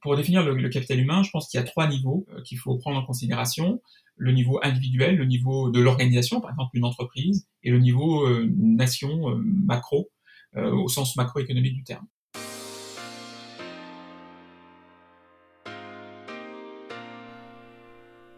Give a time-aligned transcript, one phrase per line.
[0.00, 2.76] Pour définir le, capital humain, je pense qu'il y a trois niveaux euh, qu'il faut
[2.78, 3.82] prendre en considération.
[4.16, 8.48] Le niveau individuel, le niveau de l'organisation, par exemple une entreprise, et le niveau euh,
[8.56, 10.10] nation, euh, macro,
[10.56, 12.06] au sens macroéconomique du terme.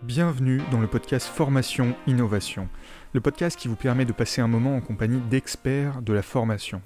[0.03, 2.69] Bienvenue dans le podcast Formation Innovation,
[3.15, 6.83] le podcast qui vous permet de passer un moment en compagnie d'experts de la formation.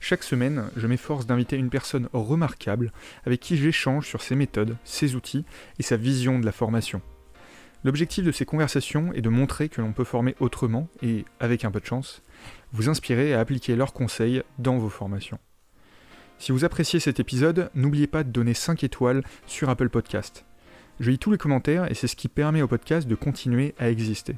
[0.00, 2.92] Chaque semaine, je m'efforce d'inviter une personne remarquable
[3.26, 5.44] avec qui j'échange sur ses méthodes, ses outils
[5.78, 7.02] et sa vision de la formation.
[7.84, 11.70] L'objectif de ces conversations est de montrer que l'on peut former autrement et, avec un
[11.70, 12.22] peu de chance,
[12.72, 15.38] vous inspirer à appliquer leurs conseils dans vos formations.
[16.38, 20.44] Si vous appréciez cet épisode, n'oubliez pas de donner 5 étoiles sur Apple Podcast.
[21.00, 23.90] Je lis tous les commentaires et c'est ce qui permet au podcast de continuer à
[23.90, 24.36] exister.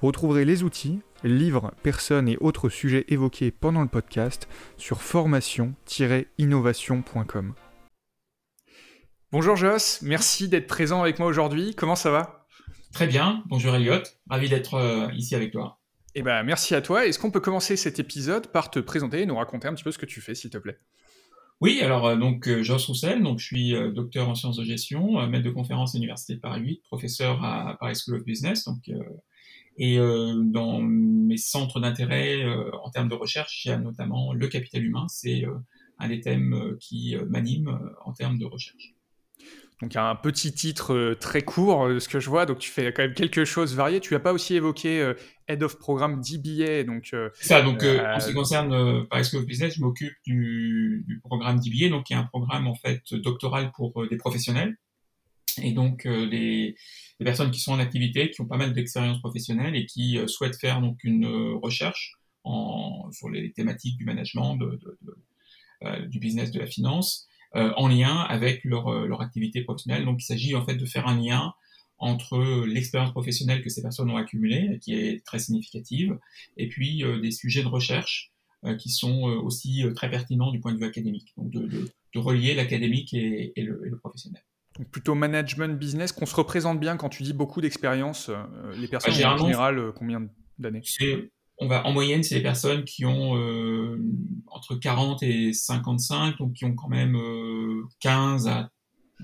[0.00, 7.54] Vous retrouverez les outils, livres, personnes et autres sujets évoqués pendant le podcast sur formation-innovation.com.
[9.32, 11.74] Bonjour Joss, merci d'être présent avec moi aujourd'hui.
[11.74, 12.46] Comment ça va?
[12.92, 15.80] Très bien, bonjour Elliot, ravi d'être euh, ici avec toi.
[16.14, 17.04] Eh ben, merci à toi.
[17.04, 19.90] Est-ce qu'on peut commencer cet épisode par te présenter et nous raconter un petit peu
[19.90, 20.78] ce que tu fais, s'il te plaît?
[21.60, 25.26] Oui, alors euh, donc euh, Joss Roussel, donc je suis docteur en sciences de gestion,
[25.26, 28.88] maître de conférence à l'université de Paris 8, professeur à Paris School of Business, donc
[29.78, 34.32] et euh, dans mes centres d'intérêt euh, en termes de recherche, il y a notamment
[34.32, 35.06] le capital humain.
[35.08, 35.54] C'est euh,
[36.00, 38.94] un des thèmes qui m'anime en termes de recherche.
[39.80, 42.46] Donc un petit titre très court, ce que je vois.
[42.46, 43.98] Donc tu fais quand même quelque chose varié.
[43.98, 45.12] Tu n'as pas aussi évoqué
[45.48, 46.84] Head of Programme DBA.
[46.84, 47.62] Donc ça.
[47.62, 51.88] Donc en ce qui concerne Paris School of Business, je m'occupe du, du, programme DBA,
[51.90, 54.76] donc qui est un programme en fait doctoral pour des professionnels.
[55.62, 56.76] Et donc les
[57.18, 60.26] des personnes qui sont en activité, qui ont pas mal d'expérience professionnelle et qui euh,
[60.26, 65.16] souhaitent faire donc une euh, recherche en, sur les thématiques du management, de, de, de,
[65.84, 70.04] euh, du business, de la finance, en lien avec leur, leur activité professionnelle.
[70.04, 71.54] Donc il s'agit en fait de faire un lien
[71.96, 76.18] entre l'expérience professionnelle que ces personnes ont accumulée, qui est très significative,
[76.58, 78.32] et puis des sujets de recherche
[78.78, 81.32] qui sont aussi très pertinents du point de vue académique.
[81.38, 84.42] Donc de, de relier l'académique et, et, le, et le professionnel
[84.84, 88.28] plutôt management business, qu'on se représente bien quand tu dis beaucoup d'expérience.
[88.28, 88.42] Euh,
[88.76, 90.28] les personnes bah, en général euh, combien
[90.58, 90.82] d'années
[91.60, 94.00] on va, En moyenne, c'est les personnes qui ont euh,
[94.46, 97.18] entre 40 et 55, donc qui ont quand même
[98.00, 98.70] 15 à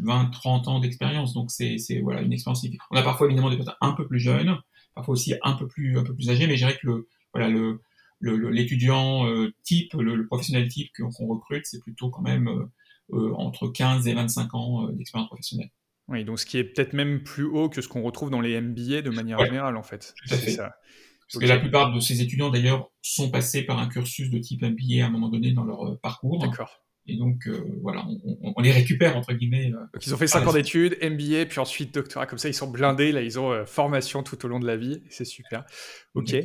[0.03, 1.33] 20, 30 ans d'expérience.
[1.33, 4.59] Donc c'est voilà, une expérience On a parfois évidemment des personnes un peu plus jeunes,
[4.97, 7.49] parfois aussi un peu plus, un peu plus âgées, mais je dirais que le, voilà,
[7.49, 7.81] le,
[8.51, 9.27] l'étudiant
[9.63, 12.69] type, le, professionnel type qu'on recrute, c'est plutôt quand même
[13.13, 15.71] entre 15 et 25 ans euh, d'expérience professionnelle.
[16.09, 18.61] Oui, donc ce qui est peut-être même plus haut que ce qu'on retrouve dans les
[18.61, 20.15] MBA de manière générale, en fait.
[20.27, 20.51] Tout à fait.
[20.51, 20.75] Ça.
[21.33, 24.63] Parce que la plupart de ces étudiants, d'ailleurs, sont passés par un cursus de type
[24.63, 26.39] MBA à un moment donné dans leur euh, parcours.
[26.41, 26.81] D'accord.
[27.07, 27.47] Et donc,
[27.83, 28.07] voilà,
[28.41, 29.69] on, les récupère, entre guillemets.
[29.69, 32.25] donc, ils ont fait 5 ans d'études, MBA, puis ensuite doctorat.
[32.25, 33.13] Comme ça, ils sont blindés.
[33.13, 35.03] Là, ils ont formation tout au long de la vie.
[35.11, 35.67] C'est super.
[36.15, 36.33] OK.
[36.33, 36.41] Euh,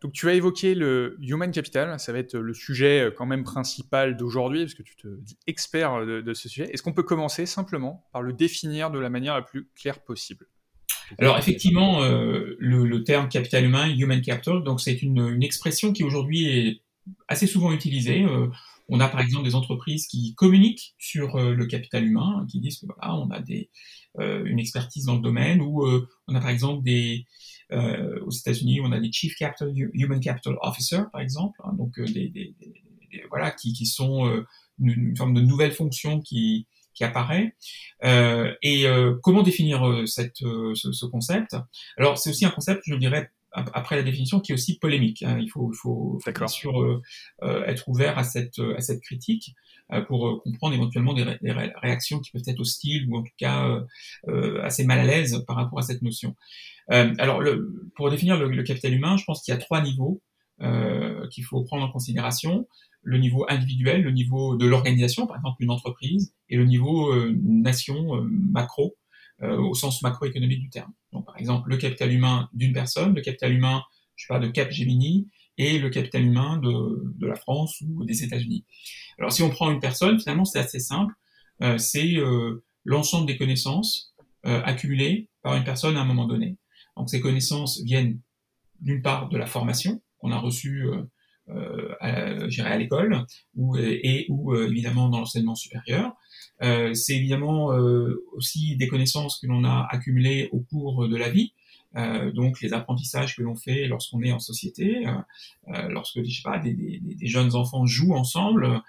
[0.00, 3.42] donc tu as évoqué le human capital, ça va être le sujet euh, quand même
[3.42, 6.70] principal d'aujourd'hui, parce que tu te dis expert euh, de, ce sujet.
[6.72, 10.46] Est-ce qu'on peut commencer simplement par le définir de la manière la plus claire possible?
[11.18, 16.82] Alors effectivement, le, terme capital humain, human capital, donc c'est une, expression qui aujourd'hui est
[17.28, 18.26] assez souvent utilisée.
[18.88, 22.86] on a par exemple des entreprises qui communiquent sur le capital humain, qui disent que
[22.86, 23.40] voilà, on a
[24.18, 25.86] une expertise dans le domaine, ou
[26.26, 27.24] on a par exemple des,
[27.72, 31.98] euh, aux États-Unis, on a des Chief Capital, Human Capital Officer, par exemple, hein, donc
[31.98, 34.44] euh, des, des, des, voilà, qui, qui sont euh,
[34.78, 37.54] une, forme de nouvelle fonction qui, qui apparaît.
[38.04, 38.86] Euh, et
[39.22, 41.56] comment définir cette, ce, ce, concept?
[41.96, 45.22] Alors, c'est aussi un concept, je dirais, après la définition, qui est aussi polémique.
[45.22, 45.38] Hein.
[45.40, 46.78] Il faut, il faut, faut bien sûr
[47.42, 49.54] euh, être ouvert à cette, à cette critique
[49.92, 53.80] euh, pour comprendre éventuellement des, des, réactions qui peuvent être hostiles ou en tout cas
[54.28, 56.34] euh, assez mal à l'aise par rapport à cette notion.
[56.92, 60.22] Euh, alors, le, pour définir le, capital humain, je pense qu'il y a trois niveaux
[60.60, 62.68] euh, qu'il faut prendre en considération.
[63.02, 67.36] Le niveau individuel, le niveau de l'organisation, par exemple une entreprise, et le niveau euh,
[67.42, 68.96] nation, macro,
[69.42, 70.90] au sens macroéconomique du terme.
[71.12, 73.82] Donc, par exemple, le capital humain d'une personne, le capital humain,
[74.14, 75.28] je parle de Capgemini,
[75.58, 78.64] et le capital humain de, la France ou des États-Unis.
[79.18, 81.12] Alors, si on prend une personne, finalement, c'est assez simple.
[81.76, 82.14] C'est
[82.86, 86.56] l'ensemble des connaissances accumulées par une personne à un moment donné.
[86.96, 88.20] Donc ces connaissances viennent
[88.80, 91.02] d'une part de la formation qu'on a reçue euh,
[91.48, 92.08] euh à,
[92.64, 96.16] à l'école ou, et ou euh, évidemment dans l'enseignement supérieur.
[96.62, 101.30] Euh, c'est évidemment euh, aussi des connaissances que l'on a accumulées au cours de la
[101.30, 101.52] vie,
[101.96, 105.06] euh, donc les apprentissages que l'on fait lorsqu'on est en société,
[105.88, 108.82] lorsque je sais pas, des, des, des, jeunes enfants jouent ensemble,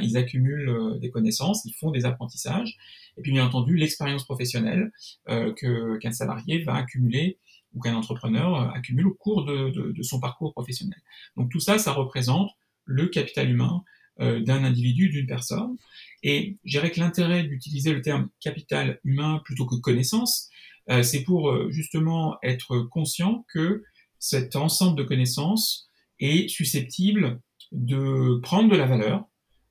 [0.00, 2.76] ils accumulent des connaissances, ils font des apprentissages,
[3.16, 4.92] et puis bien entendu l'expérience professionnelle
[5.26, 7.38] que qu'un salarié va accumuler
[7.74, 11.00] ou qu'un entrepreneur accumule au cours de, son parcours professionnel.
[11.36, 12.50] Donc tout ça, ça représente
[12.84, 13.82] le capital humain
[14.18, 15.76] d'un individu, d'une personne.
[16.22, 20.50] Et je dirais que l'intérêt d'utiliser le terme capital humain plutôt que connaissance,
[20.90, 23.82] euh, c'est pour euh, justement être conscient que
[24.18, 25.88] cet ensemble de connaissances
[26.20, 27.40] est susceptible
[27.72, 29.24] de prendre de la valeur, euh,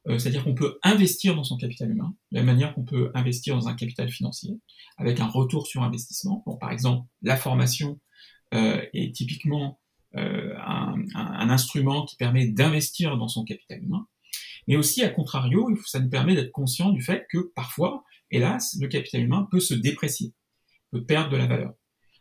[0.07, 3.68] c'est-à-dire qu'on peut investir dans son capital humain, de la manière qu'on peut investir dans
[3.68, 4.59] un capital financier,
[4.98, 6.44] avec un retour sur investissement.
[6.45, 8.00] Bon, par exemple, la formation
[8.51, 9.80] est typiquement
[10.15, 14.07] un, un, instrument qui permet d'investir dans son capital humain,
[14.68, 18.88] mais aussi, à contrario, ça nous permet d'être conscient du fait que parfois, hélas, le
[18.88, 20.33] capital humain peut se déprécier
[20.92, 21.74] peut perdre de la valeur.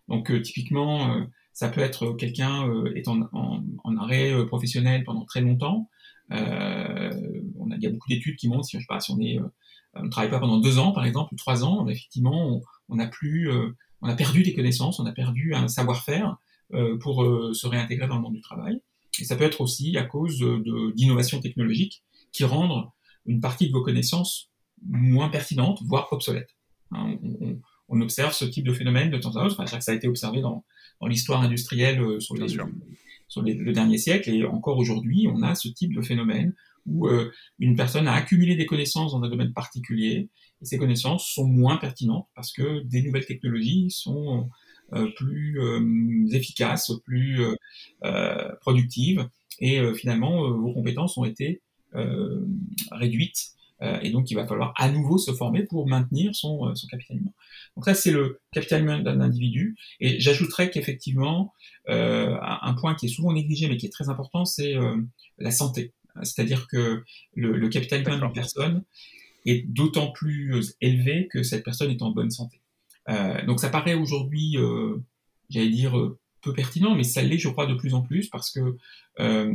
[0.08, 5.24] Donc euh, typiquement, euh, ça peut être quelqu'un euh, est en, en, arrêt professionnel pendant
[5.24, 5.90] très longtemps.
[6.30, 9.20] On a, il y a beaucoup d'études qui montrent, si, je sais pas, si on
[9.20, 9.38] est,
[9.94, 13.06] on ne travaille pas pendant deux ans, par exemple, ou trois ans, effectivement, on, a
[13.06, 13.50] plus,
[14.02, 16.36] on a perdu des connaissances, on a perdu un savoir-faire
[17.00, 18.80] pour se réintégrer dans le monde du travail.
[19.18, 22.88] Et ça peut être aussi à cause de, d'innovations technologiques qui rendent
[23.26, 24.50] une partie de vos connaissances
[24.86, 26.56] moins pertinentes, voire obsolètes.
[26.92, 27.58] Hein, on,
[27.90, 29.56] on observe ce type de phénomène de temps à autre.
[29.60, 30.64] Enfin, ça a été observé dans,
[31.00, 32.56] dans l'histoire industrielle euh, sur, les,
[33.30, 36.52] sur le dernier siècle et encore aujourd'hui, on a ce type de phénomène
[36.84, 40.28] où euh, une personne a accumulé des connaissances dans un domaine particulier
[40.60, 44.50] et ces connaissances sont moins pertinentes parce que des nouvelles technologies sont
[44.92, 45.58] euh, plus
[46.32, 47.40] efficaces, plus
[48.60, 49.28] productives
[49.60, 51.62] et finalement vos compétences ont été
[52.90, 53.54] réduites
[54.02, 57.32] et donc il va falloir à nouveau se former pour maintenir son, son capital humain.
[57.76, 59.76] Donc ça, c'est le capital humain d'un individu.
[60.00, 61.52] Et j'ajouterais qu'effectivement,
[61.88, 64.96] euh, un point qui est souvent négligé, mais qui est très important, c'est euh,
[65.38, 65.92] la santé.
[66.22, 67.04] C'est-à-dire que
[67.34, 68.82] le, capital humain d'une personne
[69.46, 72.60] est d'autant plus élevé que cette personne est en bonne santé.
[73.08, 74.96] Euh, donc ça paraît aujourd'hui, euh,
[75.48, 75.94] j'allais dire,
[76.42, 78.76] peu pertinent, mais ça l'est, je crois, de plus en plus, parce que,
[79.20, 79.54] euh,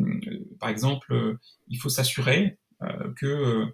[0.60, 1.38] par exemple,
[1.68, 2.58] il faut s'assurer
[3.16, 3.66] que euh,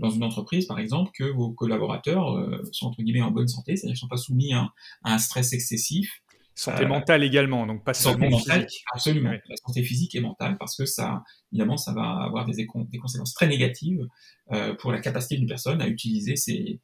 [0.00, 3.76] dans une entreprise, par exemple, que vos collaborateurs euh, sont entre guillemets en bonne santé,
[3.76, 4.68] c'est-à-dire qu'ils ne sont pas soumis à,
[5.04, 6.22] un stress excessif.
[6.54, 8.84] Santé euh, mentale également, donc pas seulement mentale, physique.
[8.92, 12.66] Absolument, la santé physique et mentale, parce que ça, évidemment, ça va avoir des, des
[12.66, 14.06] conséquences très négatives
[14.52, 16.80] euh, pour la capacité d'une personne à utiliser ses,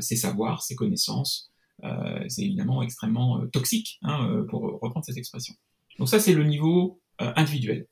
[0.00, 1.50] ses savoirs, ses connaissances.
[1.84, 5.54] Euh, c'est évidemment extrêmement toxique, hein, pour reprendre cette expression.
[5.98, 7.86] Donc ça, c'est le niveau individuel.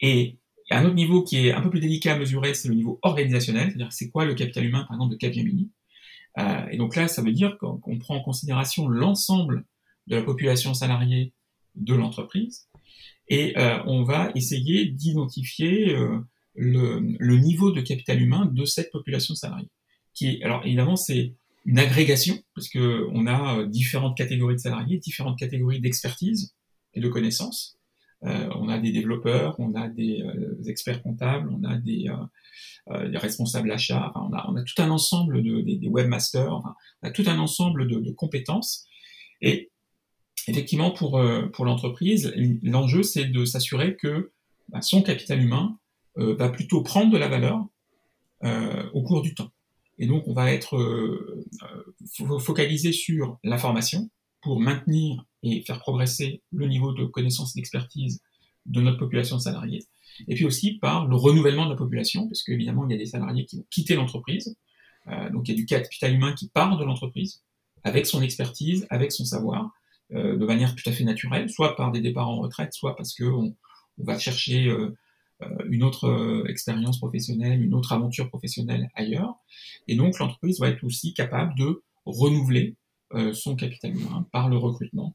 [0.00, 0.38] Et
[0.70, 3.68] un autre niveau qui est un peu plus délicat à mesurer, c'est le niveau organisationnel,
[3.68, 5.70] c'est-à-dire c'est quoi le capital humain, par exemple, de Capgemini.
[6.38, 9.64] Euh, et donc là, ça veut dire qu'on prend en considération l'ensemble
[10.06, 11.32] de la population salariée
[11.76, 12.68] de l'entreprise
[13.28, 16.18] et euh, on va essayer d'identifier euh,
[16.54, 19.68] le, le, niveau de capital humain de cette population salariée.
[20.14, 21.34] Qui est, alors évidemment, c'est
[21.64, 26.54] une agrégation parce que on a euh, différentes catégories de salariés, différentes catégories d'expertise
[26.94, 27.75] et de connaissances.
[28.26, 33.18] Euh, on a des développeurs, on a des, euh, experts comptables, on a des, euh,
[33.18, 38.10] responsables achats, on, a, tout un ensemble de, webmasters, on a tout un ensemble de,
[38.12, 38.86] compétences.
[39.40, 39.70] Et
[40.48, 41.20] effectivement, pour,
[41.52, 42.32] pour l'entreprise,
[42.62, 44.32] l'enjeu, c'est de s'assurer que
[44.68, 45.78] bah, son capital humain
[46.16, 47.66] va plutôt prendre de la valeur
[48.94, 49.50] au cours du temps.
[49.98, 50.78] Et donc, on va être
[52.38, 54.10] focalisé sur la formation
[54.42, 58.20] pour maintenir et faire progresser le niveau de connaissance et d'expertise
[58.66, 59.84] de notre population de salariés.
[60.28, 63.06] Et puis aussi par le renouvellement de la population, parce qu'évidemment, il y a des
[63.06, 64.56] salariés qui vont quitter l'entreprise.
[65.08, 67.42] Euh, donc il y a du capital humain qui part de l'entreprise,
[67.84, 69.70] avec son expertise, avec son savoir,
[70.12, 73.14] euh, de manière tout à fait naturelle, soit par des départs en retraite, soit parce
[73.14, 73.54] qu'on
[73.98, 74.96] on va chercher euh,
[75.68, 79.34] une autre expérience professionnelle, une autre aventure professionnelle ailleurs.
[79.86, 82.76] Et donc l'entreprise va être aussi capable de renouveler
[83.34, 85.14] son capital humain par le recrutement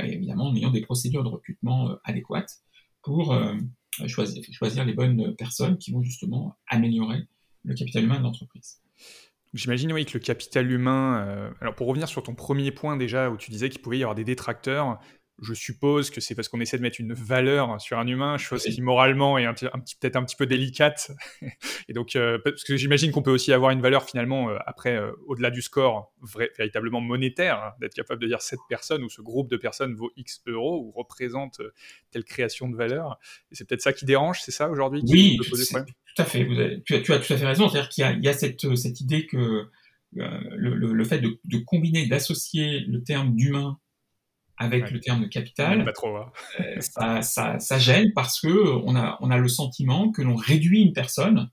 [0.00, 2.58] évidemment en ayant des procédures de recrutement euh, adéquates
[3.02, 3.54] pour euh,
[4.06, 7.22] choisir, choisir les bonnes personnes qui vont justement améliorer
[7.64, 8.80] le capital humain de l'entreprise.
[9.54, 11.52] J'imagine oui que le capital humain.
[11.60, 14.14] alors pour revenir sur ton premier point déjà où tu disais qu'il pouvait y avoir
[14.14, 14.98] des détracteurs,
[15.40, 18.62] je suppose que c'est parce qu'on essaie de mettre une valeur sur un humain, chose
[18.62, 21.10] qui moralement est un, petit, peut-être un petit peu délicate.
[21.88, 24.96] et donc, euh, parce que j'imagine qu'on peut aussi avoir une valeur finalement euh, après,
[24.96, 26.12] euh, au-delà du score,
[26.56, 30.12] véritablement monétaire, hein, d'être capable de dire cette personne ou ce groupe de personnes vaut
[30.16, 31.60] X euros ou représente
[32.10, 33.18] telle création de valeur.
[33.50, 35.56] Et c'est peut-être ça qui dérange, c'est ça aujourd'hui Oui, tout
[36.18, 36.46] à fait.
[36.84, 37.68] tu, as, tout à fait raison.
[37.68, 39.66] C'est-à-dire qu'il y a, cette, cette, idée que
[40.12, 43.78] le, le, fait de, de combiner, d'associer le terme d'humain
[44.58, 46.30] avec le terme de capital, pas trop, hein.
[46.80, 50.82] ça, ça, ça, gêne parce que on a, on a le sentiment que l'on réduit
[50.82, 51.50] une personne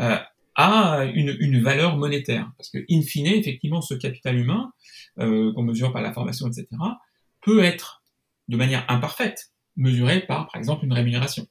[0.00, 0.18] euh,
[0.56, 2.50] à une, une, valeur monétaire.
[2.56, 4.72] Parce que, in fine, effectivement, ce capital humain,
[5.18, 6.66] euh, qu'on mesure par la formation, etc.,
[7.42, 8.02] peut être,
[8.48, 11.46] de manière imparfaite, mesuré par, par exemple, une rémunération.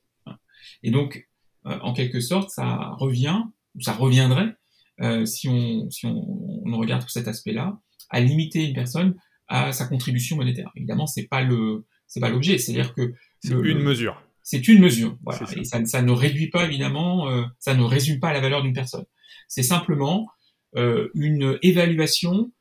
[0.81, 1.27] Et donc,
[1.67, 3.43] euh, en quelque sorte, ça revient,
[3.75, 4.55] ou ça reviendrait,
[5.01, 7.77] euh, si, on, si on, on regarde tout cet aspect-là,
[8.09, 9.15] à limiter une personne
[9.47, 10.71] à sa contribution monétaire.
[10.75, 12.57] Évidemment, c'est pas le, c'est pas l'objet.
[12.57, 14.21] C'est-à-dire que c'est une mesure.
[14.43, 15.17] C'est une mesure.
[15.23, 15.45] Voilà.
[15.45, 15.59] Ça.
[15.59, 18.73] Et ça, ça, ne réduit pas évidemment, euh, ça ne résume pas la valeur d'une
[18.73, 19.05] personne.
[19.47, 20.29] C'est simplement
[20.75, 22.51] euh, une évaluation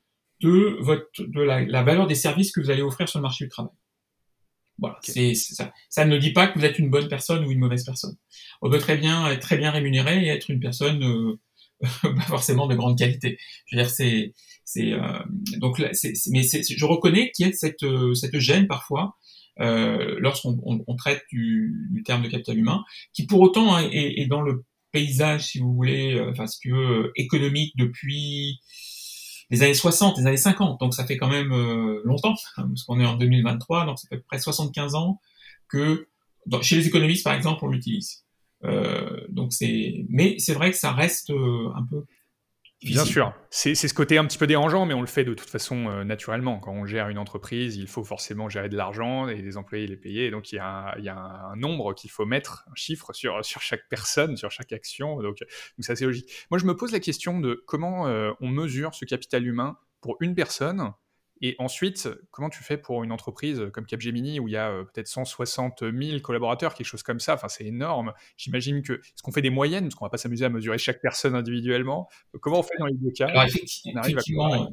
[0.40, 3.44] de votre, de la, la, valeur des services que vous allez offrir sur le marché
[3.44, 3.72] du travail.
[4.78, 5.72] Voilà, c'est ça.
[5.88, 8.16] Ça ne dit pas que vous êtes une bonne personne ou une mauvaise personne.
[8.60, 11.38] On peut très bien être très bien rémunéré et être une personne euh,
[12.02, 13.38] pas forcément de grande qualité.
[13.66, 15.18] Je veux dire, c'est c'est euh,
[15.58, 19.16] donc là, c'est, mais je reconnais qu'il y a cette euh, cette gêne parfois
[19.60, 23.88] euh, lorsqu'on on, on traite du, du, terme de capital humain, qui pour autant hein,
[23.90, 28.60] est, est, dans le paysage, si vous voulez, euh, enfin si tu veux, économique depuis
[29.50, 30.80] les années 60, les années 50.
[30.80, 34.08] Donc ça fait quand même euh, longtemps, hein, parce qu'on est en 2023, donc ça
[34.08, 35.20] fait près 75 ans
[35.68, 36.08] que
[36.62, 38.23] chez les économistes par exemple on l'utilise.
[38.64, 42.04] Euh, donc c'est, mais c'est vrai que ça reste un peu
[42.84, 45.48] Bien sûr, c'est ce côté un petit peu dérangeant, mais on le fait de toute
[45.48, 46.58] façon euh, naturellement.
[46.58, 49.96] Quand on gère une entreprise, il faut forcément gérer de l'argent et des employés les
[49.96, 50.30] payer.
[50.30, 53.12] donc il y a un, il y a un nombre qu'il faut mettre, un chiffre
[53.14, 55.16] sur, sur chaque personne, sur chaque action.
[55.22, 56.30] Donc, donc c'est assez logique.
[56.50, 60.16] Moi, je me pose la question de comment euh, on mesure ce capital humain pour
[60.20, 60.92] une personne
[61.40, 64.84] et ensuite, comment tu fais pour une entreprise comme Capgemini où il y a euh,
[64.84, 67.34] peut-être 160 000 collaborateurs, quelque chose comme ça?
[67.34, 68.12] Enfin, c'est énorme.
[68.36, 68.94] J'imagine que.
[68.94, 69.84] Est-ce qu'on fait des moyennes?
[69.84, 72.08] Parce qu'on va pas s'amuser à mesurer chaque personne individuellement.
[72.40, 73.26] Comment on fait dans les deux cas?
[73.26, 74.70] Alors, effectivement,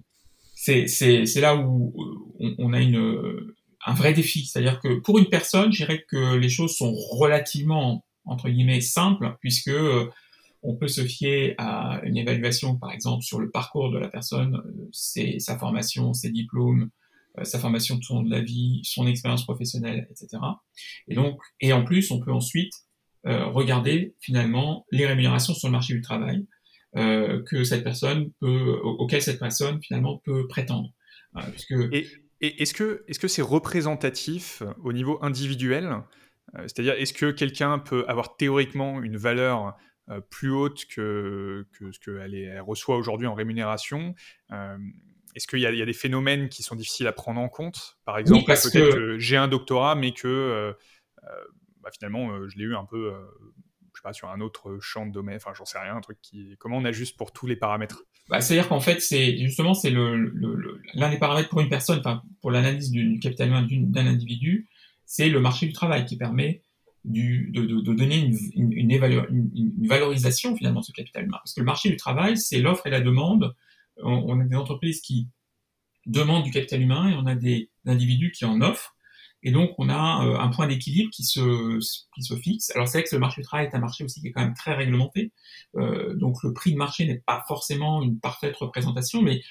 [0.56, 1.94] c'est là où
[2.40, 3.54] on, a une,
[3.86, 4.46] un vrai défi.
[4.46, 9.36] C'est-à-dire que pour une personne, je dirais que les choses sont relativement, entre guillemets, simples,
[9.42, 10.10] puisque euh,
[10.64, 14.56] on peut se fier à une évaluation, par exemple, sur le parcours de la personne,
[14.56, 16.90] euh, c'est sa formation, ses diplômes,
[17.40, 20.42] euh, sa formation de son de la vie, son expérience professionnelle, etc.
[21.08, 22.74] Et donc, et en plus, on peut ensuite
[23.26, 26.46] euh, regarder finalement les rémunérations sur le marché du travail
[26.98, 30.90] euh, que cette personne peut, auquel cette personne finalement peut prétendre.
[31.94, 32.08] Et,
[32.42, 35.98] est-ce que est-ce que c'est représentatif au niveau individuel?
[36.64, 39.78] C'est-à-dire, est-ce que quelqu'un peut avoir théoriquement une valeur
[40.20, 44.16] plus haute que, que ce qu'elle elle reçoit aujourd'hui en rémunération.
[44.52, 44.78] Euh,
[45.36, 47.98] est-ce qu'il y, y, a des phénomènes qui sont difficiles à prendre en compte?
[48.04, 50.74] Par exemple, peut-être que, j'ai un doctorat, mais que euh,
[51.82, 53.14] bah, finalement, je l'ai eu un peu,
[53.94, 55.38] je sais pas, sur un autre champ de domaine.
[55.38, 56.58] Enfin, j'en sais rien, un truc qui.
[56.60, 58.04] Comment on ajuste pour tous les paramètres?
[58.30, 62.00] Bah, C'est-à-dire qu'en fait, c'est justement c'est l'un le, le, des paramètres pour une personne,
[62.00, 64.68] enfin, pour l'analyse du capital humain d'un individu,
[65.06, 66.62] c'est le marché du travail qui permet
[67.04, 71.38] du, de, de, de, donner une, une, une, une, valorisation finalement de ce capital humain.
[71.44, 73.56] Parce que le marché du travail, c'est l'offre et la demande.
[73.98, 75.28] On, on, a des entreprises qui
[76.06, 78.96] demandent du capital humain et on a des individus qui en offrent.
[79.44, 81.80] Et donc, on a euh, un point d'équilibre qui se,
[82.14, 82.72] qui se fixe.
[82.76, 84.44] Alors, c'est vrai que le marché du travail est un marché aussi qui est quand
[84.44, 85.32] même très réglementé.
[85.78, 89.42] Euh, donc, le prix de marché n'est pas forcément une parfaite représentation, mais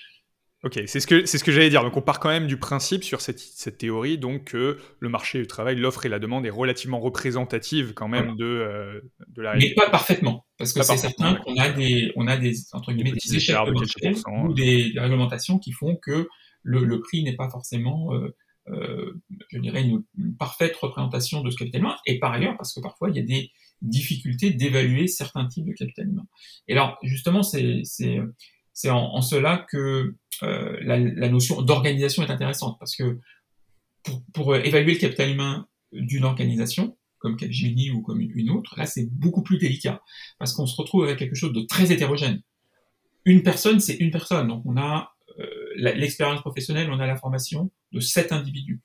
[0.62, 1.82] Ok, c'est ce que c'est ce que j'allais dire.
[1.82, 5.38] Donc on part quand même du principe sur cette, cette théorie donc que le marché
[5.38, 9.52] du travail, l'offre et la demande est relativement représentative quand même de euh, de la
[9.52, 9.74] réalité.
[9.74, 13.12] Mais pas parfaitement, parce que c'est certain qu'on a des on a des entre guillemets
[13.12, 14.12] des, échelles de, marché
[14.44, 16.28] ou des, des, réglementations qui font que
[16.62, 18.36] le, le prix n'est pas forcément euh,
[18.68, 19.14] euh,
[19.48, 21.96] je dirais une, une, parfaite représentation de ce capital humain.
[22.04, 23.50] Et par ailleurs, parce que parfois il y a des
[23.80, 26.26] difficultés d'évaluer certains types de capital humain.
[26.68, 27.82] Et alors justement c'est
[28.72, 33.18] c'est en, cela que euh, la, notion d'organisation est intéressante parce que
[34.02, 38.86] pour, pour, évaluer le capital humain d'une organisation, comme Capgemini ou comme une autre, là
[38.86, 40.00] c'est beaucoup plus délicat
[40.38, 42.40] parce qu'on se retrouve avec quelque chose de très hétérogène.
[43.26, 45.46] Une personne, c'est une personne, donc on a euh,
[45.76, 48.80] l'expérience professionnelle, on a la formation de sept individus.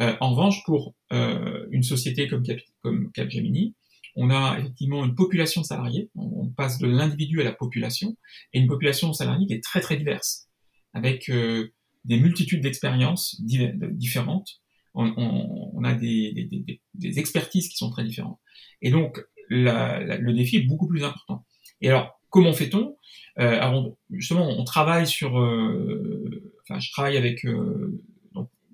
[0.00, 3.74] Euh, en revanche, pour euh, une société comme Capgemini,
[4.16, 8.16] on a effectivement une population salariée, on, on passe de l'individu à la population,
[8.52, 10.48] et une population salariée qui est très très diverse
[10.92, 11.72] avec euh,
[12.04, 14.60] des multitudes d'expériences différentes.
[14.94, 18.40] On, on, on a des, des, des, expertises qui sont très différentes.
[18.82, 21.46] Et donc, la, la, le défi est beaucoup plus important.
[21.80, 22.96] Et alors, comment fait-on?
[23.38, 25.38] Euh, Justement, on travaille sur...
[25.38, 28.02] Euh, enfin, je travaille avec euh,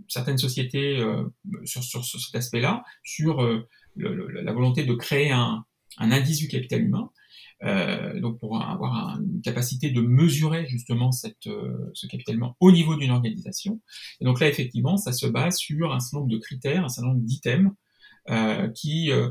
[0.08, 1.24] certaines sociétés euh,
[1.64, 3.42] sur, sur, cet aspect-là, sur
[3.96, 5.66] le, la volonté de créer un,
[5.98, 7.10] un indice du capital humain
[7.64, 12.70] euh, donc pour avoir une capacité de mesurer justement cette, euh, ce capital humain au
[12.70, 13.80] niveau d'une organisation.
[14.20, 17.08] Et donc là, effectivement, ça se base sur un certain nombre de critères, un certain
[17.08, 17.72] nombre d'items
[18.28, 19.30] euh, qui euh,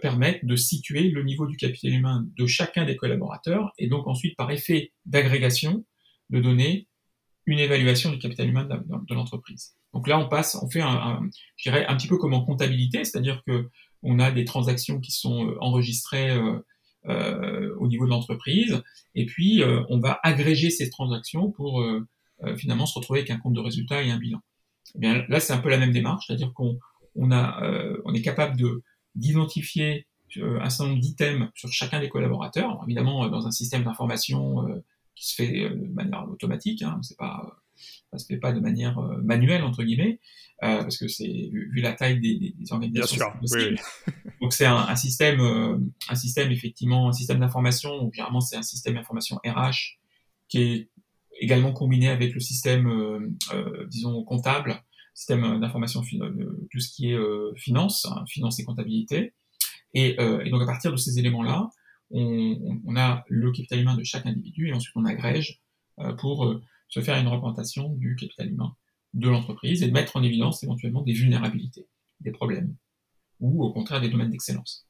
[0.00, 4.36] permettent de situer le niveau du capital humain de chacun des collaborateurs, et donc ensuite,
[4.36, 5.84] par effet d'agrégation,
[6.30, 6.88] de donner
[7.46, 9.74] une évaluation du capital humain de, l'entreprise.
[9.92, 12.44] Donc là, on passe, on fait un, un, je dirais, un petit peu comme en
[12.44, 13.68] comptabilité, c'est-à-dire que
[14.04, 16.60] on a des transactions qui sont enregistrées euh, euh,
[17.06, 18.82] au niveau de l'entreprise,
[19.14, 22.06] et puis euh, on va agréger ces transactions pour euh,
[22.56, 24.40] finalement se retrouver avec un compte de résultat et un bilan.
[24.94, 26.78] Eh bien là, c'est un peu la même démarche, c'est-à-dire qu'on
[27.14, 27.62] on a,
[28.04, 28.82] on est capable de
[29.14, 30.06] d'identifier
[30.36, 32.80] un certain nombre d'items sur chacun des collaborateurs.
[32.84, 34.82] Évidemment, dans un système d'information
[35.14, 37.56] qui se fait de manière automatique, hein, c'est pas
[38.14, 40.20] ça se fait pas de manière manuelle entre guillemets,
[40.62, 43.16] euh, parce que c'est vu, la taille des, des organisations.
[43.16, 44.12] Bien sûr, oui, oui.
[44.40, 45.78] Donc c'est un, un, système, euh,
[46.08, 47.98] un système effectivement, un système d'information.
[47.98, 49.98] Donc généralement c'est un système d'information RH
[50.48, 50.90] qui est
[51.40, 54.80] également combiné avec le système, euh, euh disons comptable,
[55.12, 56.02] système d'information
[56.70, 59.34] tout ce qui est euh, finance, hein, finance et comptabilité.
[59.92, 61.68] Et, et, donc à partir de ces éléments-là,
[62.10, 65.60] on, on, a le capital humain de chaque individu et ensuite on agrège
[66.18, 66.60] pour
[66.94, 68.76] se faire une représentation du capital humain
[69.14, 71.88] de l'entreprise et de mettre en évidence éventuellement des vulnérabilités,
[72.20, 72.76] des problèmes,
[73.40, 74.88] ou au contraire des domaines d'excellence.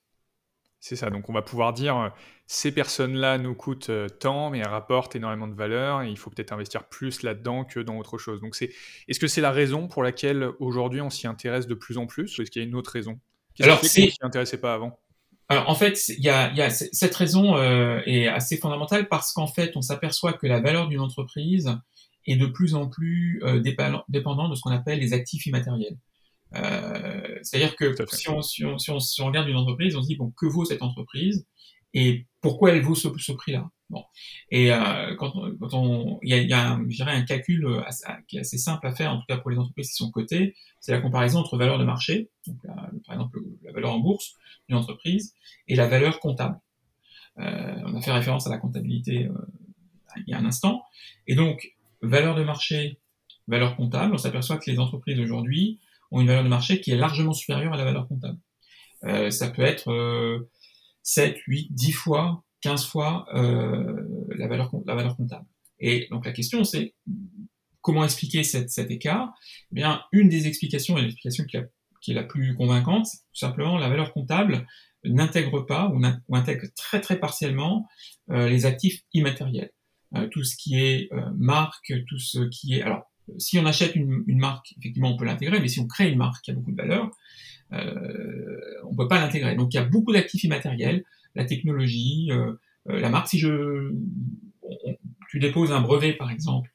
[0.80, 2.08] C'est ça, donc on va pouvoir dire, euh,
[2.46, 6.28] ces personnes-là nous coûtent euh, tant, mais elles rapportent énormément de valeur, et il faut
[6.28, 8.42] peut-être investir plus là-dedans que dans autre chose.
[8.42, 8.70] Donc c'est,
[9.08, 12.36] est-ce que c'est la raison pour laquelle aujourd'hui on s'y intéresse de plus en plus,
[12.36, 13.18] ou est-ce qu'il y a une autre raison
[13.60, 14.02] Alors c'est...
[14.02, 14.98] qu'on s'y intéressait pas avant?
[15.48, 19.32] Alors, en fait, il y a, y a, cette raison euh, est assez fondamentale parce
[19.32, 21.70] qu'en fait, on s'aperçoit que la valeur d'une entreprise
[22.26, 25.98] est de plus en plus euh, dépendant de ce qu'on appelle les actifs immatériels.
[26.54, 30.02] Euh, C'est-à-dire que si on, si, on, si, on, si on, regarde une entreprise, on
[30.02, 31.46] se dit bon que vaut cette entreprise
[31.92, 33.68] et pourquoi elle vaut ce, ce prix-là?
[33.90, 34.02] Bon.
[34.50, 37.66] Et euh, quand, quand on, il y a, y a un, je dirais un calcul
[37.86, 40.10] assez, qui est assez simple à faire, en tout cas pour les entreprises qui sont
[40.10, 42.74] cotées, c'est la comparaison entre valeur de marché, donc la,
[43.06, 44.34] par exemple la valeur en bourse
[44.68, 45.34] d'une entreprise,
[45.68, 46.58] et la valeur comptable.
[47.38, 49.32] Euh, on a fait référence à la comptabilité euh,
[50.18, 50.82] il y a un instant,
[51.26, 51.73] et donc
[52.04, 53.00] valeur de marché,
[53.46, 56.96] valeur comptable, on s'aperçoit que les entreprises aujourd'hui ont une valeur de marché qui est
[56.96, 58.38] largement supérieure à la valeur comptable.
[59.04, 60.50] Euh, ça peut être euh,
[61.02, 65.46] 7, 8, 10 fois, 15 fois euh, la, valeur, la valeur comptable.
[65.78, 66.94] Et donc la question c'est
[67.82, 69.34] comment expliquer cet écart?
[69.70, 71.58] Eh bien, une des explications, et l'explication qui,
[72.00, 74.66] qui, est la plus convaincante, c'est tout simplement la valeur comptable
[75.04, 77.86] n'intègre pas ou, ou, intègre très très partiellement
[78.30, 79.70] euh, les actifs immatériels.
[80.16, 82.82] Euh, tout ce qui est euh, marque, tout ce qui est...
[82.82, 86.18] Alors, si on achète une, marque, effectivement, on peut l'intégrer, mais si on crée une
[86.18, 87.10] marque qui a beaucoup de valeur,
[87.72, 89.56] euh, on peut pas l'intégrer.
[89.56, 92.30] Donc, il y a beaucoup d'actifs immatériels, la technologie,
[92.84, 93.28] la marque.
[93.28, 93.92] Si je,
[95.30, 96.70] tu déposes un brevet, par exemple,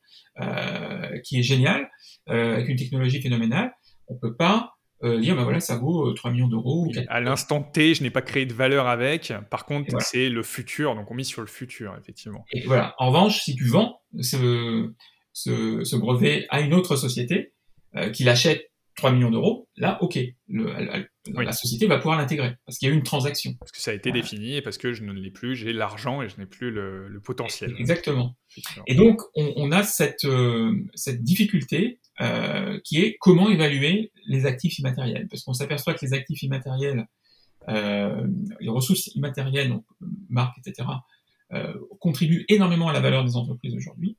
[1.24, 1.90] qui est génial,
[2.26, 3.72] avec une technologie phénoménale,
[4.08, 6.92] on peut pas euh, dire, ben voilà, ça vaut 3 euh, millions d'euros.
[7.08, 9.34] À l'instant T, je n'ai pas créé de valeur avec.
[9.50, 10.04] Par contre, voilà.
[10.04, 10.96] c'est le futur.
[10.96, 12.46] Donc, on mise sur le futur, effectivement.
[12.52, 12.96] Et voilà.
[12.98, 14.92] En revanche, si tu vends ce,
[15.32, 17.54] ce, ce brevet à une autre société
[17.96, 20.20] euh, qui l'achète 3 millions d'euros, là, OK.
[20.50, 21.00] Le, la,
[21.34, 21.46] oui.
[21.46, 23.54] la, société va pouvoir l'intégrer parce qu'il y a eu une transaction.
[23.58, 24.22] Parce que ça a été voilà.
[24.22, 27.08] défini et parce que je ne l'ai plus, j'ai l'argent et je n'ai plus le,
[27.08, 27.74] le, potentiel.
[27.80, 28.36] Exactement.
[28.88, 34.46] Et donc, on, on a cette, euh, cette difficulté euh, qui est comment évaluer les
[34.46, 35.28] actifs immatériels.
[35.30, 37.08] Parce qu'on s'aperçoit que les actifs immatériels,
[37.70, 38.28] euh,
[38.60, 39.86] les ressources immatérielles, donc
[40.30, 40.88] marques, etc.,
[41.54, 44.18] euh, contribuent énormément à la valeur des entreprises aujourd'hui.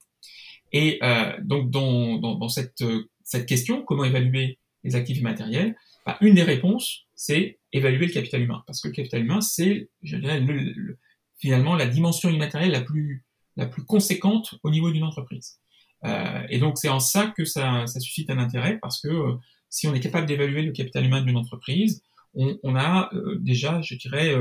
[0.73, 2.83] Et euh, donc dans, dans, dans cette,
[3.23, 8.41] cette, question, comment évaluer les actifs immatériels, bah, une des réponses, c'est évaluer le capital
[8.43, 8.63] humain.
[8.67, 10.99] Parce que le capital humain, c'est, je dirais, le, le,
[11.39, 13.25] finalement la dimension immatérielle la plus,
[13.57, 15.61] la plus conséquente au niveau d'une entreprise.
[16.05, 19.35] Euh, et donc c'est en ça que ça, suscite un intérêt parce que euh,
[19.69, 22.03] si on est capable d'évaluer le capital humain d'une entreprise,
[22.35, 24.37] on, a euh, déjà, je dirais,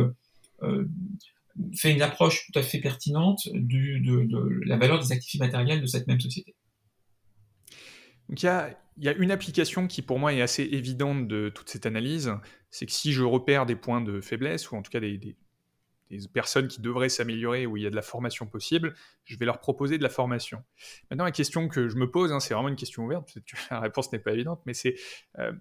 [1.75, 6.07] fait une approche tout à fait pertinente de, la valeur des actifs immatériels de cette
[6.07, 6.55] même société.
[8.29, 11.87] Donc il y a, une application qui pour moi est assez évidente de toute cette
[11.87, 12.31] analyse,
[12.69, 15.35] c'est que si je repère des points de faiblesse ou en tout cas des
[16.09, 18.95] des personnes qui devraient s'améliorer, où il y a de la formation possible,
[19.25, 20.63] je vais leur proposer de la formation.
[21.09, 23.57] Maintenant, la question que je me pose, hein, c'est vraiment une question ouverte, peut-être que
[23.71, 24.95] la réponse n'est pas évidente, mais c'est
[25.37, 25.51] euh,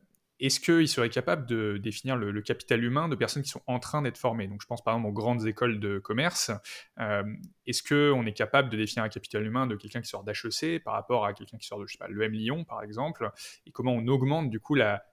[0.41, 4.03] est-ce qu'ils seraient capables de définir le, capital humain de personnes qui sont en train
[4.03, 4.47] d'être formées?
[4.47, 6.53] Donc, je pense par exemple aux grandes écoles de commerce.
[7.01, 7.25] Euh,
[7.67, 10.95] est-ce qu'on est capable de définir un capital humain de quelqu'un qui sort d'HEC par
[10.95, 13.31] rapport à quelqu'un qui sort de, je sais pas, l'EM Lyon, par exemple?
[13.67, 15.05] Et comment on augmente du coup la,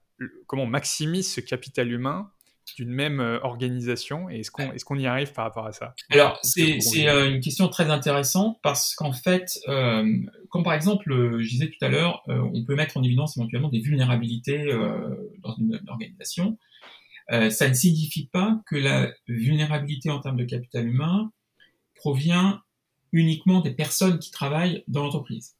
[0.46, 2.32] comment on maximise ce capital humain
[2.76, 5.94] d'une même organisation et est-ce qu'on est y arrive par rapport à ça?
[6.10, 11.06] Alors c'est une question très intéressante parce qu'en fait, comme par exemple,
[11.40, 14.66] je disais tout à l'heure, on peut mettre en évidence éventuellement des vulnérabilités
[15.44, 16.58] dans une, une organisation.
[17.30, 21.32] ça ne signifie pas que la vulnérabilité en termes de capital humain
[21.96, 22.62] provient
[23.12, 25.56] uniquement des personnes qui travaillent dans l'entreprise.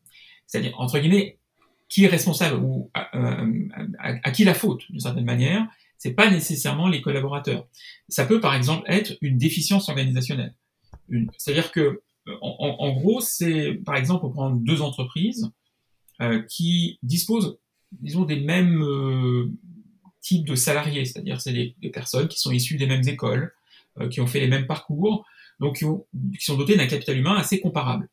[0.46, 1.40] C'est-à-dire, entre guillemets,
[1.90, 3.68] qui est responsable ou euh,
[4.00, 5.68] à, qui la faute, d'une certaine manière,
[6.06, 7.68] c'est pas nécessairement les collaborateurs.
[8.10, 10.54] Ça peut, par exemple, être une déficience organisationnelle.
[11.36, 12.04] C'est-à-dire que,
[12.42, 15.50] en, gros, c'est, par exemple, on prend deux entreprises
[16.22, 17.58] euh, qui disposent,
[17.92, 19.50] disons, des mêmes euh,
[20.22, 23.52] types de salariés, c'est-à-dire c'est des, personnes qui sont issues des mêmes écoles,
[24.12, 25.26] qui ont fait les mêmes parcours,
[25.60, 25.86] donc qui,
[26.40, 28.10] sont dotés d'un capital humain assez comparable.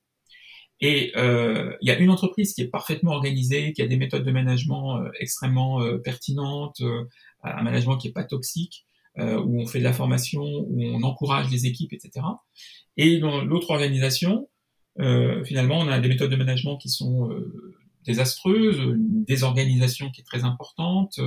[0.82, 4.24] Et euh, il y a une entreprise qui est parfaitement organisée, qui a des méthodes
[4.24, 6.82] de management euh, extrêmement euh, pertinentes,
[7.42, 8.86] un management qui est pas toxique,
[9.18, 12.24] où on fait de la formation, où on encourage les équipes, etc.
[12.96, 14.48] Et dans l'autre organisation,
[14.96, 17.28] finalement, on a des méthodes de management qui sont
[18.06, 21.20] désastreuses, une désorganisation qui est très importante,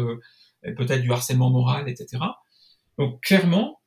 [0.64, 2.24] peut-être du harcèlement moral, etc.
[2.98, 3.80] Donc clairement,